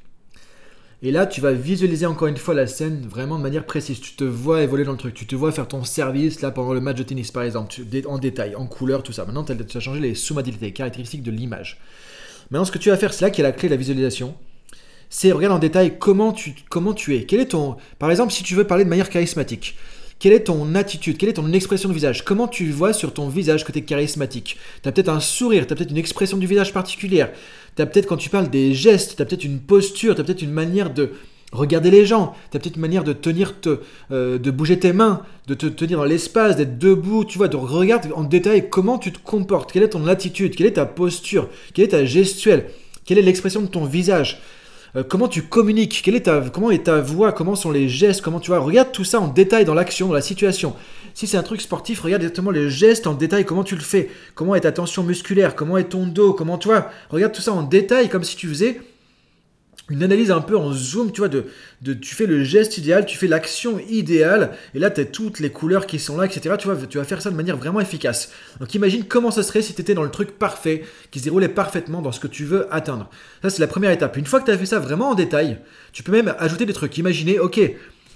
Et 1.05 1.11
là, 1.11 1.25
tu 1.25 1.41
vas 1.41 1.51
visualiser 1.51 2.05
encore 2.05 2.29
une 2.29 2.37
fois 2.37 2.53
la 2.53 2.65
scène 2.65 3.05
vraiment 3.05 3.37
de 3.37 3.43
manière 3.43 3.65
précise. 3.65 3.99
Tu 3.99 4.13
te 4.15 4.23
vois 4.23 4.61
évoluer 4.61 4.85
dans 4.85 4.93
le 4.93 4.97
truc. 4.97 5.13
Tu 5.13 5.25
te 5.25 5.35
vois 5.35 5.51
faire 5.51 5.67
ton 5.67 5.83
service 5.83 6.39
là 6.39 6.49
pendant 6.49 6.73
le 6.73 6.79
match 6.79 6.95
de 6.95 7.03
tennis, 7.03 7.29
par 7.29 7.43
exemple, 7.43 7.75
en 8.07 8.17
détail, 8.17 8.55
en 8.55 8.67
couleur, 8.67 9.03
tout 9.03 9.11
ça. 9.11 9.25
Maintenant, 9.25 9.43
tu 9.43 9.51
as 9.51 9.79
changé 9.81 9.99
les 9.99 10.15
sous-modalités, 10.15 10.71
caractéristiques 10.71 11.21
de 11.21 11.31
l'image. 11.31 11.77
Maintenant, 12.51 12.63
ce 12.63 12.71
que 12.71 12.77
tu 12.77 12.89
vas 12.89 12.95
faire, 12.95 13.13
c'est 13.13 13.25
là 13.25 13.31
qui 13.31 13.41
est 13.41 13.43
la 13.43 13.51
clé 13.51 13.67
de 13.67 13.73
la 13.73 13.77
visualisation. 13.77 14.33
C'est 15.09 15.33
regarde 15.33 15.53
en 15.53 15.59
détail 15.59 15.97
comment 15.99 16.31
tu, 16.31 16.55
comment 16.69 16.95
es. 16.95 17.25
Quel 17.25 17.41
est 17.41 17.47
ton. 17.47 17.75
Par 17.99 18.09
exemple, 18.09 18.31
si 18.31 18.43
tu 18.43 18.55
veux 18.55 18.63
parler 18.63 18.85
de 18.85 18.89
manière 18.89 19.09
charismatique, 19.09 19.75
quelle 20.23 20.31
est 20.31 20.45
ton 20.45 20.73
attitude, 20.75 21.17
quelle 21.17 21.27
est 21.27 21.33
ton 21.33 21.51
expression 21.51 21.89
de 21.89 21.93
visage, 21.93 22.23
comment 22.23 22.47
tu 22.47 22.71
vois 22.71 22.93
sur 22.93 23.13
ton 23.13 23.27
visage 23.27 23.65
que 23.65 23.73
tu 23.73 23.79
es 23.79 23.81
charismatique? 23.81 24.57
Tu 24.81 24.87
as 24.87 24.93
peut-être 24.93 25.09
un 25.09 25.19
sourire, 25.19 25.67
tu 25.67 25.73
as 25.73 25.75
peut-être 25.75 25.91
une 25.91 25.97
expression 25.97 26.37
du 26.37 26.47
visage 26.47 26.71
particulière, 26.71 27.29
tu 27.75 27.81
as 27.81 27.85
peut-être 27.85 28.07
quand 28.07 28.15
tu 28.15 28.29
parles 28.29 28.49
des 28.49 28.73
gestes, 28.73 29.17
tu 29.17 29.21
as 29.21 29.25
peut-être 29.25 29.43
une 29.43 29.59
posture, 29.59 30.15
tu 30.15 30.21
as 30.21 30.23
peut-être 30.23 30.41
une 30.41 30.53
manière 30.53 30.93
de 30.93 31.11
regarder 31.51 31.91
les 31.91 32.05
gens, 32.05 32.35
tu 32.51 32.55
as 32.55 32.61
peut-être 32.61 32.77
une 32.77 32.81
manière 32.83 33.03
de 33.03 33.11
tenir, 33.11 33.59
te, 33.59 33.81
euh, 34.11 34.37
de 34.37 34.49
bouger 34.49 34.79
tes 34.79 34.93
mains, 34.93 35.23
de 35.47 35.55
te 35.55 35.65
tenir 35.65 35.97
dans 35.97 36.05
l'espace, 36.05 36.55
d'être 36.55 36.77
debout, 36.79 37.25
tu 37.25 37.37
vois, 37.37 37.49
de 37.49 37.57
regarder 37.57 38.07
en 38.13 38.23
détail 38.23 38.69
comment 38.69 38.99
tu 38.99 39.11
te 39.11 39.19
comportes, 39.19 39.73
quelle 39.73 39.83
est 39.83 39.89
ton 39.89 40.07
attitude, 40.07 40.55
quelle 40.55 40.67
est 40.67 40.75
ta 40.75 40.85
posture, 40.85 41.49
quelle 41.73 41.83
est 41.83 41.89
ta 41.89 42.05
gestuelle, 42.05 42.67
quelle 43.03 43.17
est 43.17 43.23
l'expression 43.23 43.61
de 43.61 43.67
ton 43.67 43.83
visage? 43.83 44.41
Euh, 44.95 45.03
comment 45.03 45.27
tu 45.27 45.41
communiques, 45.41 46.01
quelle 46.03 46.15
est 46.15 46.25
ta, 46.25 46.39
comment 46.41 46.69
est 46.69 46.83
ta 46.83 47.01
voix, 47.01 47.31
comment 47.31 47.55
sont 47.55 47.71
les 47.71 47.89
gestes, 47.89 48.21
comment 48.21 48.39
tu 48.39 48.51
vois? 48.51 48.59
Regarde 48.59 48.91
tout 48.91 49.03
ça 49.03 49.19
en 49.19 49.27
détail 49.27 49.65
dans 49.65 49.73
l'action, 49.73 50.07
dans 50.07 50.13
la 50.13 50.21
situation. 50.21 50.75
Si 51.15 51.25
c'est 51.25 51.37
un 51.37 51.43
truc 51.43 51.61
sportif, 51.61 52.01
regarde 52.01 52.21
exactement 52.21 52.51
les 52.51 52.69
gestes 52.69 53.07
en 53.07 53.15
détail, 53.15 53.43
comment 53.43 53.63
tu 53.63 53.75
le 53.75 53.81
fais, 53.81 54.09
comment 54.35 54.53
est 54.53 54.61
ta 54.61 54.71
tension 54.71 55.01
musculaire, 55.03 55.55
comment 55.55 55.77
est 55.77 55.89
ton 55.89 56.05
dos, 56.05 56.33
comment 56.33 56.59
tu 56.59 56.67
vois? 56.67 56.91
Regarde 57.09 57.33
tout 57.33 57.41
ça 57.41 57.53
en 57.53 57.63
détail 57.63 58.07
comme 58.07 58.23
si 58.23 58.35
tu 58.35 58.47
faisais 58.47 58.81
une 59.93 60.03
analyse 60.03 60.31
un 60.31 60.41
peu 60.41 60.57
en 60.57 60.73
zoom, 60.73 61.11
tu 61.11 61.21
vois, 61.21 61.29
de, 61.29 61.45
tu 61.93 62.15
fais 62.15 62.25
le 62.25 62.43
geste 62.43 62.77
idéal, 62.77 63.05
tu 63.05 63.17
fais 63.17 63.27
l'action 63.27 63.79
idéale, 63.89 64.51
et 64.73 64.79
là, 64.79 64.89
tu 64.89 65.01
as 65.01 65.05
toutes 65.05 65.39
les 65.39 65.51
couleurs 65.51 65.85
qui 65.85 65.99
sont 65.99 66.17
là, 66.17 66.25
etc. 66.25 66.55
Tu 66.57 66.67
vois, 66.67 66.75
tu 66.75 66.97
vas 66.97 67.03
faire 67.03 67.21
ça 67.21 67.29
de 67.31 67.35
manière 67.35 67.57
vraiment 67.57 67.79
efficace. 67.79 68.31
Donc 68.59 68.73
imagine 68.73 69.05
comment 69.05 69.31
ça 69.31 69.43
serait 69.43 69.61
si 69.61 69.73
tu 69.73 69.81
étais 69.81 69.93
dans 69.93 70.03
le 70.03 70.11
truc 70.11 70.37
parfait, 70.37 70.83
qui 71.11 71.19
se 71.19 71.23
déroulait 71.25 71.47
parfaitement 71.47 72.01
dans 72.01 72.11
ce 72.11 72.19
que 72.19 72.27
tu 72.27 72.43
veux 72.43 72.73
atteindre. 72.73 73.09
Ça, 73.41 73.49
c'est 73.49 73.61
la 73.61 73.67
première 73.67 73.91
étape. 73.91 74.17
Une 74.17 74.25
fois 74.25 74.39
que 74.39 74.45
tu 74.45 74.51
as 74.51 74.57
fait 74.57 74.65
ça 74.65 74.79
vraiment 74.79 75.09
en 75.09 75.15
détail, 75.15 75.59
tu 75.91 76.03
peux 76.03 76.11
même 76.11 76.33
ajouter 76.39 76.65
des 76.65 76.73
trucs. 76.73 76.97
Imaginez, 76.97 77.39
ok, 77.39 77.59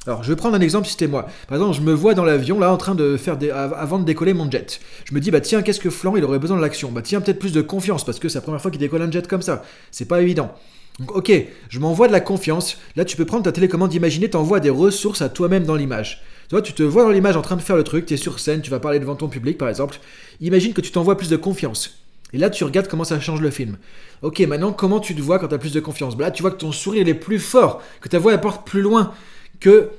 alors, 0.07 0.23
je 0.23 0.29
vais 0.29 0.37
prendre 0.37 0.55
un 0.55 0.61
exemple 0.61 0.85
si 0.85 0.93
c'était 0.93 1.07
moi. 1.07 1.27
Par 1.49 1.57
exemple, 1.57 1.75
je 1.75 1.81
me 1.81 1.91
vois 1.91 2.13
dans 2.13 2.23
l'avion, 2.23 2.59
là, 2.59 2.71
en 2.71 2.77
train 2.77 2.95
de 2.95 3.17
faire 3.17 3.35
des... 3.35 3.51
avant 3.51 3.99
de 3.99 4.05
décoller 4.05 4.33
mon 4.33 4.49
jet. 4.49 4.79
Je 5.03 5.13
me 5.13 5.19
dis, 5.19 5.31
bah 5.31 5.41
tiens, 5.41 5.61
qu'est-ce 5.61 5.81
que 5.81 5.89
Flan, 5.89 6.15
il 6.15 6.23
aurait 6.23 6.39
besoin 6.39 6.55
de 6.55 6.61
l'action? 6.61 6.93
Bah 6.93 7.01
tiens, 7.03 7.19
peut-être 7.19 7.39
plus 7.39 7.51
de 7.51 7.61
confiance, 7.61 8.05
parce 8.05 8.17
que 8.17 8.29
c'est 8.29 8.37
la 8.37 8.41
première 8.41 8.61
fois 8.61 8.71
qu'il 8.71 8.79
décolle 8.79 9.01
un 9.01 9.11
jet 9.11 9.27
comme 9.27 9.41
ça. 9.41 9.63
C'est 9.91 10.07
pas 10.07 10.21
évident. 10.21 10.55
Donc, 10.99 11.15
ok, 11.15 11.31
je 11.69 11.79
m'envoie 11.79 12.07
de 12.07 12.11
la 12.11 12.19
confiance. 12.19 12.77
Là, 12.95 13.05
tu 13.05 13.15
peux 13.17 13.25
prendre 13.25 13.43
ta 13.43 13.51
télécommande 13.51 13.91
d'imaginer, 13.91 14.29
t'envoies 14.29 14.59
des 14.59 14.69
ressources 14.69 15.21
à 15.21 15.29
toi-même 15.29 15.63
dans 15.63 15.75
l'image. 15.75 16.23
Tu 16.49 16.55
vois, 16.55 16.61
tu 16.61 16.73
te 16.73 16.83
vois 16.83 17.03
dans 17.03 17.11
l'image 17.11 17.37
en 17.37 17.41
train 17.41 17.55
de 17.55 17.61
faire 17.61 17.75
le 17.75 17.83
truc, 17.83 18.05
tu 18.05 18.13
es 18.13 18.17
sur 18.17 18.39
scène, 18.39 18.61
tu 18.61 18.71
vas 18.71 18.79
parler 18.79 18.99
devant 18.99 19.15
ton 19.15 19.27
public, 19.27 19.57
par 19.57 19.69
exemple. 19.69 19.99
Imagine 20.41 20.73
que 20.73 20.81
tu 20.81 20.91
t'envoies 20.91 21.17
plus 21.17 21.29
de 21.29 21.35
confiance. 21.35 21.99
Et 22.33 22.37
là, 22.37 22.49
tu 22.49 22.63
regardes 22.63 22.87
comment 22.87 23.03
ça 23.03 23.19
change 23.19 23.41
le 23.41 23.51
film. 23.51 23.77
Ok, 24.21 24.39
maintenant, 24.39 24.73
comment 24.73 24.99
tu 24.99 25.15
te 25.15 25.21
vois 25.21 25.39
quand 25.39 25.47
tu 25.47 25.55
as 25.55 25.59
plus 25.59 25.73
de 25.73 25.79
confiance? 25.79 26.17
Bah 26.17 26.25
Là, 26.25 26.31
tu 26.31 26.41
vois 26.41 26.51
que 26.51 26.57
ton 26.57 26.71
sourire 26.71 27.07
est 27.07 27.13
plus 27.13 27.39
fort, 27.39 27.81
que 28.01 28.09
ta 28.09 28.19
voix 28.19 28.33
apporte 28.33 28.67
plus 28.67 28.81
loin, 28.81 29.13
que 29.59 29.89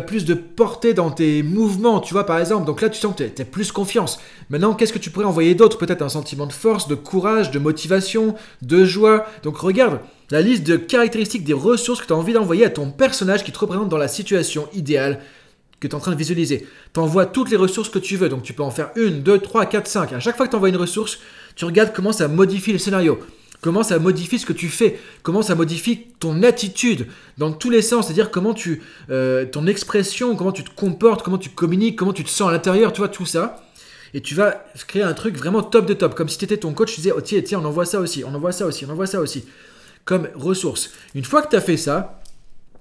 plus 0.00 0.24
de 0.24 0.34
portée 0.34 0.94
dans 0.94 1.10
tes 1.10 1.42
mouvements, 1.42 2.00
tu 2.00 2.14
vois, 2.14 2.24
par 2.24 2.38
exemple. 2.38 2.66
Donc 2.66 2.80
là, 2.80 2.88
tu 2.88 3.00
sens 3.00 3.14
que 3.16 3.24
tu 3.24 3.42
as, 3.42 3.44
plus 3.44 3.72
confiance. 3.72 4.20
Maintenant, 4.50 4.74
qu'est-ce 4.74 4.92
que 4.92 4.98
tu 4.98 5.10
pourrais 5.10 5.26
envoyer 5.26 5.54
d'autre? 5.54 5.78
Peut-être 5.78 6.02
un 6.02 6.08
sentiment 6.08 6.46
de 6.46 6.52
force, 6.52 6.88
de 6.88 6.94
courage, 6.94 7.50
de 7.50 7.58
motivation, 7.58 8.34
de 8.62 8.84
joie. 8.84 9.26
Donc 9.42 9.56
regarde 9.58 10.00
la 10.30 10.40
liste 10.40 10.64
de 10.64 10.76
caractéristiques 10.76 11.44
des 11.44 11.52
ressources 11.52 12.00
que 12.00 12.06
tu 12.06 12.12
as 12.12 12.16
envie 12.16 12.32
d'envoyer 12.32 12.64
à 12.64 12.70
ton 12.70 12.90
personnage 12.90 13.44
qui 13.44 13.52
te 13.52 13.58
représente 13.58 13.88
dans 13.88 13.98
la 13.98 14.08
situation 14.08 14.68
idéale 14.72 15.20
que 15.78 15.88
tu 15.88 15.92
es 15.92 15.94
en 15.96 16.00
train 16.00 16.12
de 16.12 16.16
visualiser. 16.16 16.66
Tu 16.94 17.00
envoies 17.00 17.26
toutes 17.26 17.50
les 17.50 17.56
ressources 17.56 17.88
que 17.88 17.98
tu 17.98 18.16
veux. 18.16 18.28
Donc 18.28 18.42
tu 18.42 18.52
peux 18.52 18.62
en 18.62 18.70
faire 18.70 18.90
une, 18.96 19.22
deux, 19.22 19.38
trois, 19.38 19.66
quatre, 19.66 19.88
cinq. 19.88 20.12
À 20.12 20.20
chaque 20.20 20.36
fois 20.36 20.46
que 20.46 20.50
tu 20.50 20.56
envoies 20.56 20.68
une 20.68 20.76
ressource, 20.76 21.18
tu 21.56 21.64
regardes 21.64 21.92
comment 21.92 22.12
ça 22.12 22.28
modifie 22.28 22.72
le 22.72 22.78
scénario 22.78 23.18
comment 23.62 23.82
ça 23.82 23.98
modifie 23.98 24.38
ce 24.38 24.44
que 24.44 24.52
tu 24.52 24.68
fais, 24.68 24.98
comment 25.22 25.40
ça 25.40 25.54
modifie 25.54 26.08
ton 26.18 26.42
attitude? 26.42 27.06
Dans 27.38 27.52
tous 27.52 27.70
les 27.70 27.80
sens, 27.80 28.06
c'est-à-dire 28.06 28.30
comment 28.30 28.52
tu, 28.52 28.82
euh, 29.08 29.46
ton 29.46 29.66
expression, 29.66 30.36
comment 30.36 30.52
tu 30.52 30.64
te 30.64 30.70
comportes, 30.74 31.22
comment 31.22 31.38
tu 31.38 31.48
communiques, 31.48 31.96
comment 31.96 32.12
tu 32.12 32.24
te 32.24 32.28
sens 32.28 32.50
à 32.50 32.52
l'intérieur, 32.52 32.92
tu 32.92 32.98
vois, 32.98 33.08
tout 33.08 33.24
ça. 33.24 33.64
Et 34.12 34.20
tu 34.20 34.34
vas 34.34 34.64
créer 34.86 35.02
un 35.02 35.14
truc 35.14 35.38
vraiment 35.38 35.62
top 35.62 35.86
de 35.86 35.94
top, 35.94 36.14
comme 36.14 36.28
si 36.28 36.36
tu 36.36 36.44
étais 36.44 36.58
ton 36.58 36.74
coach, 36.74 36.90
tu 36.90 36.96
disais, 36.96 37.14
oh 37.16 37.20
tiens, 37.22 37.40
tiens, 37.40 37.60
on 37.62 37.64
envoie 37.64 37.86
ça 37.86 38.00
aussi, 38.00 38.24
on 38.24 38.34
envoie 38.34 38.52
ça 38.52 38.66
aussi, 38.66 38.84
on 38.84 38.90
envoie 38.90 39.06
ça 39.06 39.20
aussi, 39.20 39.44
comme 40.04 40.28
ressource. 40.34 40.90
Une 41.14 41.24
fois 41.24 41.40
que 41.40 41.48
tu 41.48 41.56
as 41.56 41.62
fait 41.62 41.78
ça, 41.78 42.21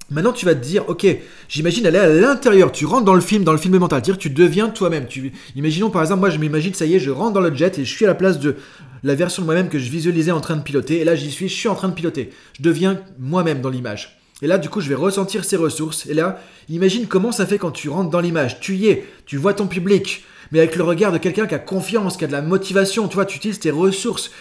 Maintenant, 0.09 0.33
tu 0.33 0.45
vas 0.45 0.55
te 0.55 0.63
dire, 0.63 0.89
ok, 0.89 1.07
j'imagine 1.47 1.85
aller 1.85 1.97
à 1.97 2.07
l'intérieur. 2.07 2.71
Tu 2.71 2.85
rentres 2.85 3.05
dans 3.05 3.13
le 3.13 3.21
film, 3.21 3.43
dans 3.43 3.53
le 3.53 3.57
film 3.57 3.77
mental. 3.77 4.01
Dire, 4.01 4.17
tu 4.17 4.29
deviens 4.29 4.69
toi-même. 4.69 5.07
Tu... 5.07 5.31
Imaginons 5.55 5.89
par 5.89 6.01
exemple, 6.01 6.19
moi, 6.19 6.29
je 6.29 6.37
m'imagine, 6.37 6.73
ça 6.73 6.85
y 6.85 6.95
est, 6.95 6.99
je 6.99 7.11
rentre 7.11 7.33
dans 7.33 7.41
le 7.41 7.55
jet 7.55 7.79
et 7.79 7.85
je 7.85 7.93
suis 7.93 8.05
à 8.05 8.09
la 8.09 8.15
place 8.15 8.39
de 8.39 8.57
la 9.03 9.15
version 9.15 9.41
de 9.41 9.45
moi-même 9.45 9.69
que 9.69 9.79
je 9.79 9.89
visualisais 9.89 10.31
en 10.31 10.41
train 10.41 10.57
de 10.57 10.63
piloter. 10.63 10.99
Et 10.99 11.03
là, 11.05 11.15
j'y 11.15 11.31
suis, 11.31 11.47
je 11.47 11.55
suis 11.55 11.69
en 11.69 11.75
train 11.75 11.87
de 11.87 11.93
piloter. 11.93 12.31
Je 12.57 12.63
deviens 12.63 12.99
moi-même 13.19 13.61
dans 13.61 13.69
l'image. 13.69 14.19
Et 14.41 14.47
là, 14.47 14.57
du 14.57 14.69
coup, 14.69 14.81
je 14.81 14.89
vais 14.89 14.95
ressentir 14.95 15.45
ces 15.45 15.55
ressources. 15.55 16.05
Et 16.07 16.13
là, 16.13 16.41
imagine 16.67 17.07
comment 17.07 17.31
ça 17.31 17.45
fait 17.45 17.57
quand 17.57 17.71
tu 17.71 17.89
rentres 17.89 18.09
dans 18.09 18.21
l'image. 18.21 18.59
Tu 18.59 18.75
y 18.75 18.87
es, 18.87 19.05
tu 19.25 19.37
vois 19.37 19.53
ton 19.53 19.67
public, 19.67 20.25
mais 20.51 20.59
avec 20.59 20.75
le 20.75 20.83
regard 20.83 21.11
de 21.11 21.19
quelqu'un 21.19 21.45
qui 21.45 21.55
a 21.55 21.59
confiance, 21.59 22.17
qui 22.17 22.25
a 22.25 22.27
de 22.27 22.31
la 22.31 22.41
motivation. 22.41 23.07
Tu 23.07 23.15
vois, 23.15 23.25
tu 23.25 23.37
utilises 23.37 23.59
tes 23.59 23.71
ressources. 23.71 24.31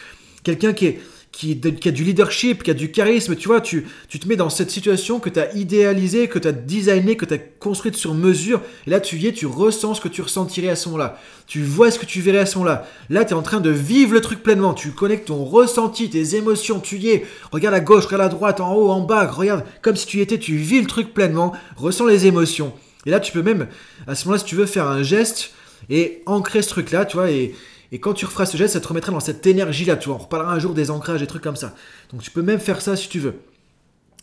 Quelqu'un 0.43 0.73
qui 0.73 0.87
est 0.87 1.00
qui, 1.33 1.59
a 1.63 1.91
du 1.91 2.05
leadership, 2.05 2.63
qui 2.63 2.71
a 2.71 2.75
du 2.75 2.91
charisme, 2.91 3.37
tu 3.37 3.49
vois, 3.49 3.61
tu, 3.61 3.87
tu 4.09 4.19
te 4.19 4.29
mets 4.29 4.37
dans 4.37 4.51
cette 4.51 4.71
situation 4.71 5.21
que 5.21 5.31
tu 5.31 5.39
as 5.39 5.55
idéalisée, 5.55 6.29
que 6.29 6.39
tu 6.39 6.49
as 6.49 6.53
designé, 6.53 7.17
que 7.17 7.25
tu 7.25 7.35
as 7.35 7.39
construite 7.39 7.95
sur 7.95 8.15
mesure, 8.15 8.61
et 8.87 8.91
là 8.91 9.01
tu 9.01 9.17
y 9.17 9.27
es, 9.27 9.33
tu 9.33 9.47
ressens 9.47 9.95
ce 9.95 10.01
que 10.01 10.09
tu 10.09 10.23
ressentirais 10.23 10.69
à 10.69 10.77
ce 10.77 10.89
moment-là, 10.89 11.19
tu 11.47 11.63
vois 11.63 11.91
ce 11.91 11.99
que 11.99 12.05
tu 12.05 12.21
verrais 12.21 12.41
à 12.41 12.47
ce 12.47 12.59
moment-là, 12.59 12.87
là 13.09 13.25
tu 13.25 13.31
es 13.31 13.37
en 13.37 13.43
train 13.43 13.61
de 13.61 13.71
vivre 13.71 14.13
le 14.13 14.21
truc 14.21 14.43
pleinement, 14.43 14.75
tu 14.75 14.91
connectes 14.91 15.29
ton 15.29 15.45
ressenti, 15.45 16.11
tes 16.11 16.35
émotions, 16.35 16.81
tu 16.81 16.99
y 16.99 17.11
es, 17.11 17.27
regarde 17.53 17.77
à 17.77 17.81
gauche, 17.81 18.07
regarde 18.07 18.23
à 18.23 18.29
droite, 18.29 18.61
en 18.61 18.75
haut, 18.75 18.91
en 18.91 19.01
bas, 19.01 19.27
regarde 19.27 19.65
comme 19.83 19.97
si 19.97 20.07
tu 20.07 20.19
y 20.19 20.21
étais, 20.21 20.39
tu 20.39 20.57
vis 20.57 20.81
le 20.81 20.87
truc 20.87 21.15
pleinement, 21.15 21.53
ressens 21.77 22.07
les 22.07 22.27
émotions, 22.27 22.73
et 23.07 23.11
là 23.11 23.21
tu 23.21 23.33
peux 23.33 23.43
même, 23.43 23.69
à 24.07 24.15
ce 24.15 24.25
moment-là, 24.25 24.41
si 24.41 24.47
tu 24.47 24.57
veux 24.57 24.67
faire 24.67 24.89
un 24.89 25.03
geste, 25.03 25.53
et 25.89 26.23
ancrer 26.27 26.63
ce 26.63 26.69
truc-là, 26.69 27.05
tu 27.05 27.17
vois, 27.17 27.31
et, 27.31 27.55
et 27.92 27.99
quand 27.99 28.14
tu 28.14 28.25
referas 28.25 28.47
ce 28.47 28.56
geste, 28.56 28.75
ça 28.75 28.80
te 28.80 28.88
remettra 28.88 29.12
dans 29.12 29.20
cette 29.20 29.47
énergie-là. 29.47 29.97
Tu 29.97 30.09
vois, 30.09 30.16
on 30.16 30.23
reparlera 30.23 30.52
un 30.52 30.59
jour 30.59 30.75
des 30.75 30.90
ancrages, 30.90 31.20
des 31.20 31.26
trucs 31.26 31.42
comme 31.42 31.56
ça. 31.56 31.75
Donc 32.12 32.23
tu 32.23 32.30
peux 32.30 32.42
même 32.42 32.61
faire 32.61 32.80
ça 32.80 32.97
si 32.97 33.09
tu 33.09 33.18
veux. 33.18 33.35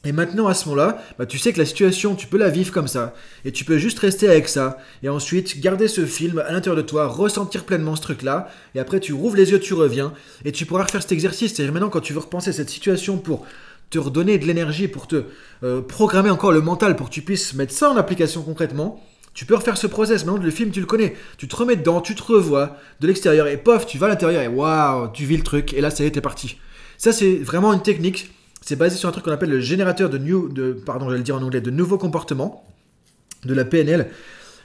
Et 0.06 0.14
maintenant, 0.14 0.48
à 0.48 0.54
ce 0.54 0.70
moment-là, 0.70 1.04
bah, 1.18 1.26
tu 1.26 1.38
sais 1.38 1.52
que 1.52 1.58
la 1.58 1.66
situation, 1.66 2.16
tu 2.16 2.28
peux 2.28 2.38
la 2.38 2.50
vivre 2.50 2.72
comme 2.72 2.88
ça. 2.88 3.14
Et 3.44 3.52
tu 3.52 3.66
peux 3.66 3.78
juste 3.78 4.00
rester 4.00 4.30
avec 4.30 4.48
ça. 4.48 4.78
Et 5.04 5.10
ensuite, 5.10 5.60
garder 5.60 5.88
ce 5.88 6.06
film 6.06 6.40
à 6.40 6.52
l'intérieur 6.52 6.78
de 6.78 6.88
toi, 6.88 7.08
ressentir 7.08 7.66
pleinement 7.66 7.96
ce 7.96 8.04
truc-là. 8.04 8.48
Et 8.76 8.80
après, 8.80 9.00
tu 9.00 9.12
rouvres 9.12 9.36
les 9.36 9.52
yeux, 9.52 9.60
tu 9.60 9.74
reviens. 9.74 10.14
Et 10.46 10.54
tu 10.54 10.66
pourras 10.66 10.84
refaire 10.84 11.02
cet 11.02 11.12
exercice. 11.12 11.54
C'est-à-dire 11.54 11.74
maintenant, 11.74 11.90
quand 11.90 12.00
tu 12.00 12.14
veux 12.14 12.20
repenser 12.20 12.54
cette 12.54 12.70
situation 12.70 13.18
pour 13.18 13.46
te 13.90 14.00
redonner 14.00 14.38
de 14.38 14.46
l'énergie, 14.46 14.88
pour 14.88 15.08
te 15.08 15.24
euh, 15.64 15.82
programmer 15.82 16.30
encore 16.30 16.52
le 16.52 16.62
mental, 16.62 16.96
pour 16.96 17.10
que 17.10 17.14
tu 17.14 17.22
puisses 17.22 17.54
mettre 17.54 17.74
ça 17.74 17.90
en 17.90 17.98
application 17.98 18.44
concrètement, 18.44 19.02
tu 19.38 19.46
peux 19.46 19.54
refaire 19.54 19.78
ce 19.78 19.86
process. 19.86 20.26
Maintenant, 20.26 20.44
le 20.44 20.50
film, 20.50 20.72
tu 20.72 20.80
le 20.80 20.88
connais. 20.88 21.16
Tu 21.38 21.48
te 21.48 21.56
remets 21.56 21.76
dedans, 21.76 22.02
tu 22.02 22.16
te 22.16 22.24
revois 22.24 22.76
de 23.02 23.06
l'extérieur 23.06 23.46
et 23.46 23.58
pof, 23.58 23.86
tu 23.86 24.00
vas 24.00 24.08
à 24.08 24.10
l'intérieur 24.10 24.42
et 24.42 24.48
waouh, 24.48 25.12
tu 25.14 25.26
vis 25.26 25.38
le 25.38 25.44
truc. 25.44 25.76
Et 25.76 25.82
là, 25.82 25.92
ça 25.92 26.04
y 26.04 26.08
est, 26.08 26.12
t'es 26.12 26.22
parti. 26.22 26.58
Ça, 26.98 27.12
c'est 27.12 27.36
vraiment 27.36 27.72
une 27.72 27.84
technique. 27.84 28.32
C'est 28.62 28.76
basé 28.76 28.98
sur 28.98 29.08
un 29.08 29.12
truc 29.12 29.24
qu'on 29.24 29.32
appelle 29.32 29.52
le 29.52 29.60
générateur 29.60 30.10
de 30.10 30.18
new, 30.18 30.50
de, 30.50 30.72
pardon, 30.74 31.08
le 31.08 31.20
dire 31.20 31.36
en 31.36 31.44
anglais, 31.44 31.62
de 31.62 31.70
nouveaux 31.70 32.00
comportements, 32.00 32.66
de 33.46 33.54
la 33.54 33.64
PNL. 33.64 34.10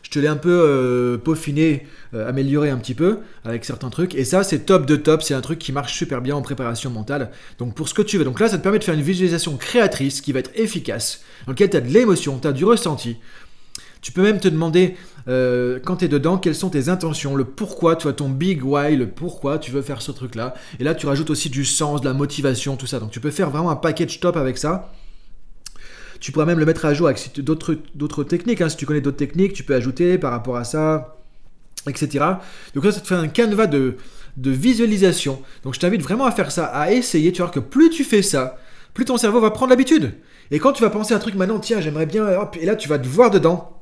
Je 0.02 0.09
te 0.09 0.19
l'ai 0.19 0.26
un 0.26 0.37
peu 0.37 0.62
euh, 0.64 1.19
peaufiné, 1.19 1.87
euh, 2.14 2.26
amélioré 2.26 2.71
un 2.71 2.79
petit 2.79 2.95
peu 2.95 3.19
avec 3.45 3.67
certains 3.67 3.91
trucs. 3.91 4.14
Et 4.14 4.25
ça, 4.25 4.43
c'est 4.43 4.61
top 4.61 4.87
de 4.87 4.97
top. 4.97 5.23
C'est 5.23 5.35
un 5.35 5.43
truc 5.43 5.59
qui 5.59 5.73
marche 5.73 5.93
super 5.93 6.23
bien 6.23 6.35
en 6.35 6.41
préparation 6.41 6.88
mentale. 6.88 7.31
Donc 7.59 7.75
pour 7.75 7.91
ce 7.91 7.95
que 7.95 8.00
tu 8.00 8.17
veux. 8.17 8.25
Donc 8.25 8.41
là, 8.41 8.49
ça 8.49 8.57
te 8.57 8.62
permet 8.62 8.79
de 8.79 8.85
faire 8.85 8.95
une 8.95 9.02
visualisation 9.02 9.55
créatrice 9.59 10.23
qui 10.23 10.33
va 10.33 10.38
être 10.38 10.50
efficace, 10.55 11.21
dans 11.45 11.52
laquelle 11.52 11.69
tu 11.69 11.76
as 11.76 11.83
de 11.83 11.93
l'émotion, 11.93 12.38
tu 12.38 12.49
as 12.49 12.52
du 12.52 12.64
ressenti. 12.64 13.19
Tu 14.02 14.11
peux 14.11 14.23
même 14.23 14.40
te 14.40 14.49
demander, 14.49 14.97
euh, 15.28 15.78
quand 15.82 15.97
tu 15.97 16.04
es 16.04 16.09
dedans, 16.09 16.37
quelles 16.37 16.56
sont 16.56 16.71
tes 16.71 16.88
intentions, 16.88 17.37
le 17.37 17.44
pourquoi, 17.44 17.94
tu 17.94 18.02
vois, 18.02 18.12
ton 18.12 18.28
big 18.28 18.64
why, 18.64 18.97
le 18.97 19.09
pourquoi 19.09 19.59
tu 19.59 19.71
veux 19.71 19.80
faire 19.80 20.02
ce 20.02 20.11
truc-là. 20.11 20.54
Et 20.80 20.85
là, 20.85 20.97
tu 20.97 21.06
rajoutes 21.06 21.30
aussi 21.30 21.49
du 21.49 21.64
sens, 21.64 22.00
de 22.00 22.06
la 22.06 22.12
motivation, 22.12 22.76
tout 22.76 22.87
ça. 22.87 22.99
Donc 22.99 23.12
tu 23.12 23.21
peux 23.21 23.30
faire 23.30 23.49
vraiment 23.50 23.71
un 23.71 23.76
package 23.76 24.18
top 24.18 24.37
avec 24.37 24.59
ça. 24.59 24.92
Tu 26.18 26.32
pourrais 26.32 26.47
même 26.47 26.59
le 26.59 26.66
mettre 26.66 26.85
à 26.85 26.94
jour 26.94 27.06
avec 27.06 27.40
d'autres 27.40 28.25
techniques. 28.25 28.61
Hein. 28.61 28.68
Si 28.68 28.76
tu 28.76 28.87
connais 28.87 29.00
d'autres 29.00 29.16
techniques, 29.16 29.52
tu 29.52 29.62
peux 29.62 29.75
ajouter 29.75 30.18
par 30.18 30.32
rapport 30.32 30.56
à 30.56 30.64
ça, 30.64 31.16
etc. 31.88 32.25
Donc 32.75 32.85
ça 32.85 33.00
te 33.00 33.06
fait 33.06 33.14
un 33.14 33.28
canevas 33.28 33.66
de, 33.66 33.97
visualisation. 34.37 35.42
Donc 35.62 35.75
je 35.75 35.80
t'invite 35.80 36.02
vraiment 36.02 36.26
à 36.26 36.32
faire 36.32 36.50
ça, 36.50 36.66
à 36.66 36.90
essayer. 36.90 37.32
Tu 37.32 37.42
vois 37.42 37.50
que 37.50 37.61
plus 37.61 37.90
tu 37.90 38.02
fais 38.02 38.23
ça, 38.23 38.59
plus 38.94 39.04
ton 39.04 39.16
cerveau 39.16 39.40
va 39.40 39.50
prendre 39.50 39.71
l'habitude. 39.71 40.14
Et 40.50 40.59
quand 40.59 40.73
tu 40.73 40.82
vas 40.82 40.90
penser 40.90 41.14
à 41.14 41.16
un 41.16 41.21
truc 41.21 41.35
maintenant, 41.35 41.59
tiens, 41.61 41.80
j'aimerais 41.80 42.06
bien, 42.06 42.26
et 42.61 42.66
là 42.66 42.76
tu 42.76 42.88
vas 42.88 42.99
te 42.99 43.09
voir 43.09 43.30
dedans. 43.30 43.82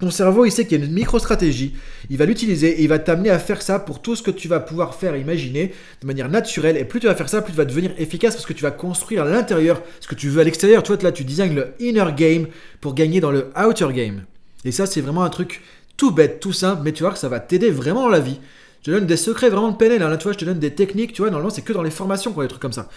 Ton 0.00 0.10
cerveau, 0.10 0.46
il 0.46 0.50
sait 0.50 0.66
qu'il 0.66 0.80
y 0.80 0.82
a 0.82 0.86
une 0.86 0.92
micro-stratégie, 0.92 1.74
il 2.08 2.16
va 2.16 2.24
l'utiliser 2.24 2.80
et 2.80 2.82
il 2.82 2.88
va 2.88 2.98
t'amener 2.98 3.28
à 3.28 3.38
faire 3.38 3.60
ça 3.60 3.78
pour 3.78 4.00
tout 4.00 4.16
ce 4.16 4.22
que 4.22 4.30
tu 4.30 4.48
vas 4.48 4.58
pouvoir 4.58 4.94
faire, 4.94 5.14
imaginer 5.14 5.74
de 6.00 6.06
manière 6.06 6.30
naturelle. 6.30 6.78
Et 6.78 6.86
plus 6.86 7.00
tu 7.00 7.06
vas 7.06 7.14
faire 7.14 7.28
ça, 7.28 7.42
plus 7.42 7.52
tu 7.52 7.58
vas 7.58 7.66
devenir 7.66 7.92
efficace 7.98 8.34
parce 8.34 8.46
que 8.46 8.54
tu 8.54 8.62
vas 8.62 8.70
construire 8.70 9.24
à 9.24 9.28
l'intérieur 9.28 9.82
ce 10.00 10.08
que 10.08 10.14
tu 10.14 10.30
veux 10.30 10.40
à 10.40 10.44
l'extérieur. 10.44 10.82
Tu 10.82 10.92
vois, 10.92 11.02
là, 11.02 11.12
tu 11.12 11.24
designes 11.24 11.54
le 11.54 11.74
inner 11.80 12.06
game 12.16 12.46
pour 12.80 12.94
gagner 12.94 13.20
dans 13.20 13.30
le 13.30 13.50
outer 13.62 13.92
game. 13.92 14.22
Et 14.64 14.72
ça, 14.72 14.86
c'est 14.86 15.02
vraiment 15.02 15.22
un 15.22 15.28
truc 15.28 15.60
tout 15.98 16.12
bête, 16.12 16.40
tout 16.40 16.54
simple, 16.54 16.80
mais 16.82 16.92
tu 16.92 17.02
vois 17.02 17.12
que 17.12 17.18
ça 17.18 17.28
va 17.28 17.38
t'aider 17.38 17.70
vraiment 17.70 18.04
dans 18.04 18.08
la 18.08 18.20
vie. 18.20 18.40
Je 18.80 18.86
te 18.86 18.96
donne 18.96 19.06
des 19.06 19.18
secrets 19.18 19.50
vraiment 19.50 19.70
de 19.70 19.76
PNL. 19.76 20.02
Hein. 20.02 20.08
Là, 20.08 20.16
tu 20.16 20.24
vois, 20.24 20.32
je 20.32 20.38
te 20.38 20.46
donne 20.46 20.58
des 20.58 20.74
techniques. 20.74 21.12
Tu 21.12 21.20
vois, 21.20 21.30
normalement, 21.30 21.50
c'est 21.50 21.60
que 21.60 21.74
dans 21.74 21.82
les 21.82 21.90
formations 21.90 22.32
qu'on 22.32 22.40
a 22.40 22.44
des 22.44 22.48
trucs 22.48 22.62
comme 22.62 22.72
ça. 22.72 22.88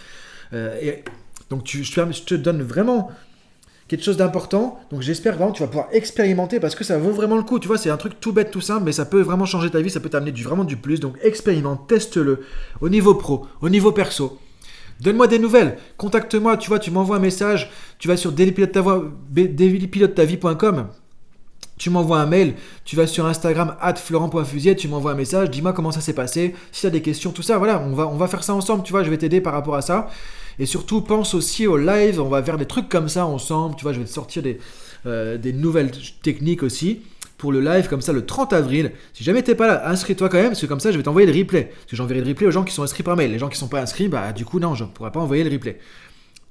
Euh, 0.54 0.78
et 0.82 1.04
donc, 1.50 1.68
je 1.68 2.24
te 2.24 2.36
donne 2.36 2.62
vraiment 2.62 3.12
quelque 3.96 4.06
chose 4.06 4.18
d'important. 4.18 4.80
Donc 4.92 5.02
j'espère 5.02 5.36
vraiment 5.36 5.52
que 5.52 5.58
tu 5.58 5.64
vas 5.64 5.68
pouvoir 5.68 5.90
expérimenter 5.92 6.60
parce 6.60 6.74
que 6.74 6.84
ça 6.84 6.98
vaut 6.98 7.12
vraiment 7.12 7.38
le 7.38 7.44
coup. 7.44 7.60
Tu 7.60 7.68
vois, 7.68 7.78
c'est 7.78 7.92
un 7.92 7.98
truc 7.98 8.20
tout 8.20 8.34
bête, 8.34 8.50
tout 8.50 8.62
simple, 8.62 8.86
mais 8.86 8.92
ça 8.92 9.06
peut 9.06 9.22
vraiment 9.22 9.46
changer 9.46 9.70
ta 9.70 9.82
vie, 9.82 9.92
ça 9.92 10.00
peut 10.00 10.10
t'amener 10.10 10.32
du, 10.32 10.44
vraiment 10.44 10.64
du 10.64 10.78
plus. 10.78 11.00
Donc 11.00 11.18
expérimente, 11.22 11.88
teste-le 11.88 12.40
au 12.82 12.90
niveau 12.90 13.14
pro, 13.14 13.46
au 13.62 13.70
niveau 13.70 13.92
perso. 13.92 14.40
Donne-moi 15.00 15.28
des 15.28 15.38
nouvelles, 15.38 15.78
contacte-moi, 15.98 16.58
tu 16.58 16.70
vois, 16.70 16.80
tu 16.80 16.90
m'envoies 16.90 17.18
un 17.18 17.20
message, 17.20 17.70
tu 18.00 18.08
vas 18.08 18.18
sur 18.18 18.32
dailypilotetavie.com, 18.32 20.88
tu 21.78 21.90
m'envoies 21.90 22.20
un 22.20 22.26
mail, 22.26 22.54
tu 22.86 22.96
vas 22.96 23.08
sur 23.08 23.26
Instagram 23.26 23.76
florent.fusier, 23.96 24.76
tu 24.76 24.88
m'envoies 24.88 25.12
un 25.12 25.16
message, 25.16 25.50
dis-moi 25.50 25.74
comment 25.74 25.92
ça 25.92 26.02
s'est 26.02 26.14
passé, 26.14 26.56
si 26.72 26.82
tu 26.82 26.88
as 26.88 26.90
des 26.90 27.02
questions, 27.02 27.32
tout 27.32 27.42
ça, 27.42 27.58
voilà, 27.58 27.82
on 27.82 28.16
va, 28.16 28.28
faire 28.28 28.44
ça 28.44 28.54
ensemble, 28.54 28.84
tu 28.84 28.92
vois, 28.92 29.04
je 29.04 29.10
vais 29.10 29.18
t'aider 29.18 29.42
par 29.42 29.54
rapport 29.54 29.76
à 29.76 29.82
ça. 29.82 30.10
Et 30.60 30.68
surtout, 30.68 31.02
pense 31.02 31.34
aussi 31.34 31.66
au 31.66 31.78
live, 31.78 32.22
on 32.22 32.30
va 32.30 32.44
faire 32.44 32.58
des 32.58 32.68
trucs 32.68 32.90
comme 32.90 33.10
ça 33.10 33.26
ensemble, 33.26 33.76
tu 33.76 33.84
vois, 33.84 33.94
je 33.94 34.00
vais 34.00 34.06
te 34.06 34.12
sortir 34.12 34.44
des, 34.44 34.60
euh, 35.06 35.38
nouvelles 35.54 35.92
techniques 36.22 36.64
aussi 36.64 37.02
pour 37.44 37.52
le 37.52 37.60
live 37.60 37.90
comme 37.90 38.02
ça 38.02 38.14
le 38.14 38.26
30 38.26 38.54
avril. 38.54 38.92
Si 39.14 39.24
jamais 39.24 39.42
t'es 39.42 39.54
pas 39.56 39.68
là, 39.68 39.90
inscris-toi 39.90 40.30
quand 40.30 40.38
même, 40.38 40.50
parce 40.50 40.62
que 40.62 40.66
comme 40.66 40.80
ça 40.80 40.94
je 40.94 40.98
vais 40.98 41.04
t'envoyer 41.04 41.28
le 41.28 41.38
replay. 41.38 41.64
Parce 41.66 41.92
que 41.92 41.96
j'enverrai 41.98 42.22
le 42.22 42.28
replay 42.28 42.48
aux 42.48 42.52
gens 42.52 42.64
qui 42.64 42.74
sont 42.74 42.84
inscrits 42.84 43.04
par 43.04 43.18
mail. 43.18 43.32
Les 43.32 43.40
gens 43.40 43.50
qui 43.50 43.58
sont 43.58 43.68
pas 43.68 43.82
inscrits, 43.82 44.08
bah 44.08 44.32
du 44.32 44.46
coup 44.46 44.62
non, 44.62 44.76
je 44.76 44.86
ne 44.86 44.90
pourrai 44.90 45.12
pas 45.12 45.20
envoyer 45.20 45.44
le 45.44 45.50
replay. 45.50 45.78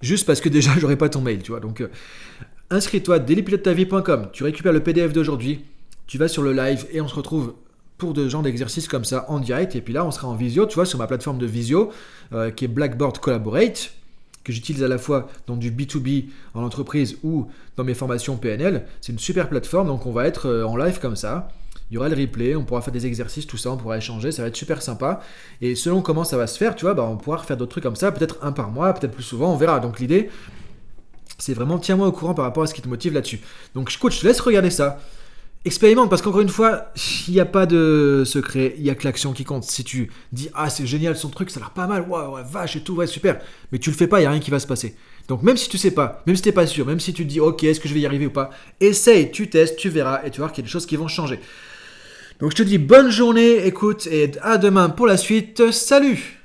Juste 0.03 0.27
parce 0.27 0.43
que 0.43 0.51
déjà 0.51 0.73
j'aurai 0.79 0.97
pas 0.97 1.09
ton 1.09 1.23
mail, 1.23 1.43
tu 1.43 1.53
vois. 1.53 1.61
Donc 1.61 1.81
euh, 1.81 1.89
inscris-toi 2.73 3.19
dailypilotetavie.com, 3.19 4.29
tu 4.33 4.45
récupères 4.45 4.73
le 4.73 4.83
PDF 4.83 5.13
d'aujourd'hui, 5.13 5.65
tu 6.07 6.19
vas 6.19 6.29
sur 6.29 6.43
le 6.43 6.53
live 6.53 6.87
et 6.93 7.01
on 7.01 7.09
se 7.09 7.15
retrouve 7.15 7.55
pour 7.99 8.15
de 8.15 8.29
gens 8.29 8.43
d'exercices 8.43 8.89
comme 8.89 9.05
ça 9.05 9.27
en 9.29 9.39
direct. 9.39 9.77
Et 9.77 9.81
puis 9.81 9.95
là, 9.95 10.05
on 10.05 10.11
sera 10.11 10.27
en 10.27 10.35
visio, 10.35 10.67
tu 10.67 10.75
vois, 10.75 10.87
sur 10.87 10.99
ma 10.99 11.07
plateforme 11.07 11.39
de 11.39 11.47
visio 11.47 11.93
euh, 12.33 12.51
qui 12.51 12.65
est 12.65 12.69
Blackboard 12.69 13.19
Collaborate, 13.19 13.93
que 14.43 14.53
j'utilise 14.53 14.83
à 14.83 14.89
la 14.89 14.99
fois 14.99 15.29
dans 15.47 15.57
du 15.57 15.71
B2B 15.71 16.25
en 16.55 16.65
entreprise 16.65 17.19
ou 17.23 17.47
dans 17.77 17.85
mes 17.85 17.95
formations 17.95 18.37
PNL. 18.37 18.87
C'est 19.01 19.13
une 19.13 19.19
super 19.19 19.49
plateforme, 19.49 19.87
donc 19.87 20.05
on 20.07 20.13
va 20.13 20.27
être 20.27 20.47
euh, 20.47 20.65
en 20.65 20.77
live 20.77 20.99
comme 20.99 21.15
ça. 21.15 21.49
Il 21.91 21.95
y 21.95 21.99
aura 21.99 22.09
le 22.09 22.17
replay, 22.17 22.57
on 22.57 22.65
pourra 22.65 22.81
faire 22.81 22.93
des 22.93 23.07
exercices, 23.07 23.47
tout 23.47 23.59
ça, 23.59 23.71
on 23.71 23.77
pourra 23.77 23.99
échanger, 23.99 24.33
ça 24.33 24.43
va 24.43 24.49
être 24.49 24.57
super 24.57 24.81
sympa. 24.81 25.21
Et 25.61 25.75
selon 25.75 26.01
comment 26.01 26.25
ça 26.25 26.39
va 26.39 26.47
se 26.47 26.57
faire, 26.57 26.75
tu 26.75 26.87
vois, 26.87 26.95
bah, 26.95 27.07
on 27.09 27.19
pourra 27.19 27.39
faire 27.39 27.57
d'autres 27.57 27.73
trucs 27.73 27.85
comme 27.85 27.97
ça, 27.97 28.11
peut-être 28.11 28.39
un 28.43 28.51
par 28.51 28.71
mois, 28.71 28.95
peut-être 28.95 29.13
plus 29.13 29.23
souvent, 29.23 29.53
on 29.53 29.57
verra. 29.57 29.79
Donc 29.79 30.01
l'idée, 30.01 30.31
c'est 31.43 31.55
vraiment 31.55 31.79
tiens-moi 31.79 32.07
au 32.07 32.13
courant 32.13 32.35
par 32.35 32.45
rapport 32.45 32.63
à 32.63 32.69
ce 32.69 32.75
qui 32.75 32.83
te 32.83 32.89
motive 32.89 33.15
là-dessus. 33.15 33.41
Donc 33.75 33.97
coach, 33.99 34.15
je 34.15 34.21
te 34.21 34.27
laisse 34.29 34.39
regarder 34.39 34.71
ça. 34.71 35.01
Expérimente 35.65 36.09
parce 36.09 36.23
qu'encore 36.23 36.41
une 36.41 36.49
fois, 36.49 36.93
il 37.27 37.35
n'y 37.35 37.41
a 37.41 37.45
pas 37.45 37.67
de 37.67 38.23
secret, 38.25 38.75
il 38.77 38.85
n'y 38.85 38.91
a 38.91 38.95
que 38.95 39.05
l'action 39.05 39.33
qui 39.33 39.43
compte. 39.43 39.65
Si 39.65 39.83
tu 39.83 40.11
dis 40.33 40.51
ah 40.55 40.71
c'est 40.71 40.87
génial 40.87 41.17
son 41.17 41.31
truc, 41.31 41.51
ça 41.51 41.59
a 41.59 41.63
l'air 41.63 41.71
pas 41.71 41.89
mal, 41.89 42.07
waouh 42.09 42.37
ouais, 42.37 42.43
vache 42.49 42.77
et 42.77 42.81
tout, 42.81 42.95
ouais 42.95 43.09
super, 43.09 43.41
mais 43.73 43.79
tu 43.79 43.91
le 43.91 43.97
fais 43.97 44.07
pas, 44.07 44.19
il 44.19 44.23
n'y 44.23 44.27
a 44.27 44.31
rien 44.31 44.41
qui 44.41 44.53
va 44.53 44.61
se 44.61 44.69
passer. 44.69 44.95
Donc 45.27 45.43
même 45.43 45.57
si 45.57 45.69
tu 45.69 45.79
sais 45.79 45.91
pas, 45.91 46.23
même 46.27 46.37
si 46.37 46.43
tu 46.43 46.49
n'es 46.49 46.53
pas 46.53 46.67
sûr, 46.67 46.87
même 46.87 47.01
si 47.01 47.13
tu 47.13 47.25
te 47.25 47.29
dis 47.29 47.41
ok 47.41 47.65
est-ce 47.65 47.81
que 47.81 47.89
je 47.89 47.95
vais 47.95 48.01
y 48.01 48.07
arriver 48.07 48.27
ou 48.27 48.33
pas, 48.33 48.51
essaye, 48.81 49.33
tu 49.33 49.51
testes, 49.51 49.77
tu 49.77 49.89
verras 49.89 50.23
et 50.25 50.31
tu 50.31 50.39
vas 50.39 50.47
voir 50.47 50.53
qu'il 50.53 50.63
y 50.63 50.65
a 50.65 50.69
des 50.69 50.73
choses 50.73 50.87
qui 50.87 50.97
vont 50.97 51.09
changer. 51.09 51.41
Donc 52.39 52.53
je 52.53 52.57
te 52.57 52.63
dis 52.63 52.79
bonne 52.79 53.11
journée, 53.11 53.67
écoute 53.67 54.07
et 54.07 54.31
à 54.43 54.59
demain 54.59 54.91
pour 54.91 55.09
la 55.09 55.17
suite. 55.17 55.73
Salut 55.73 56.42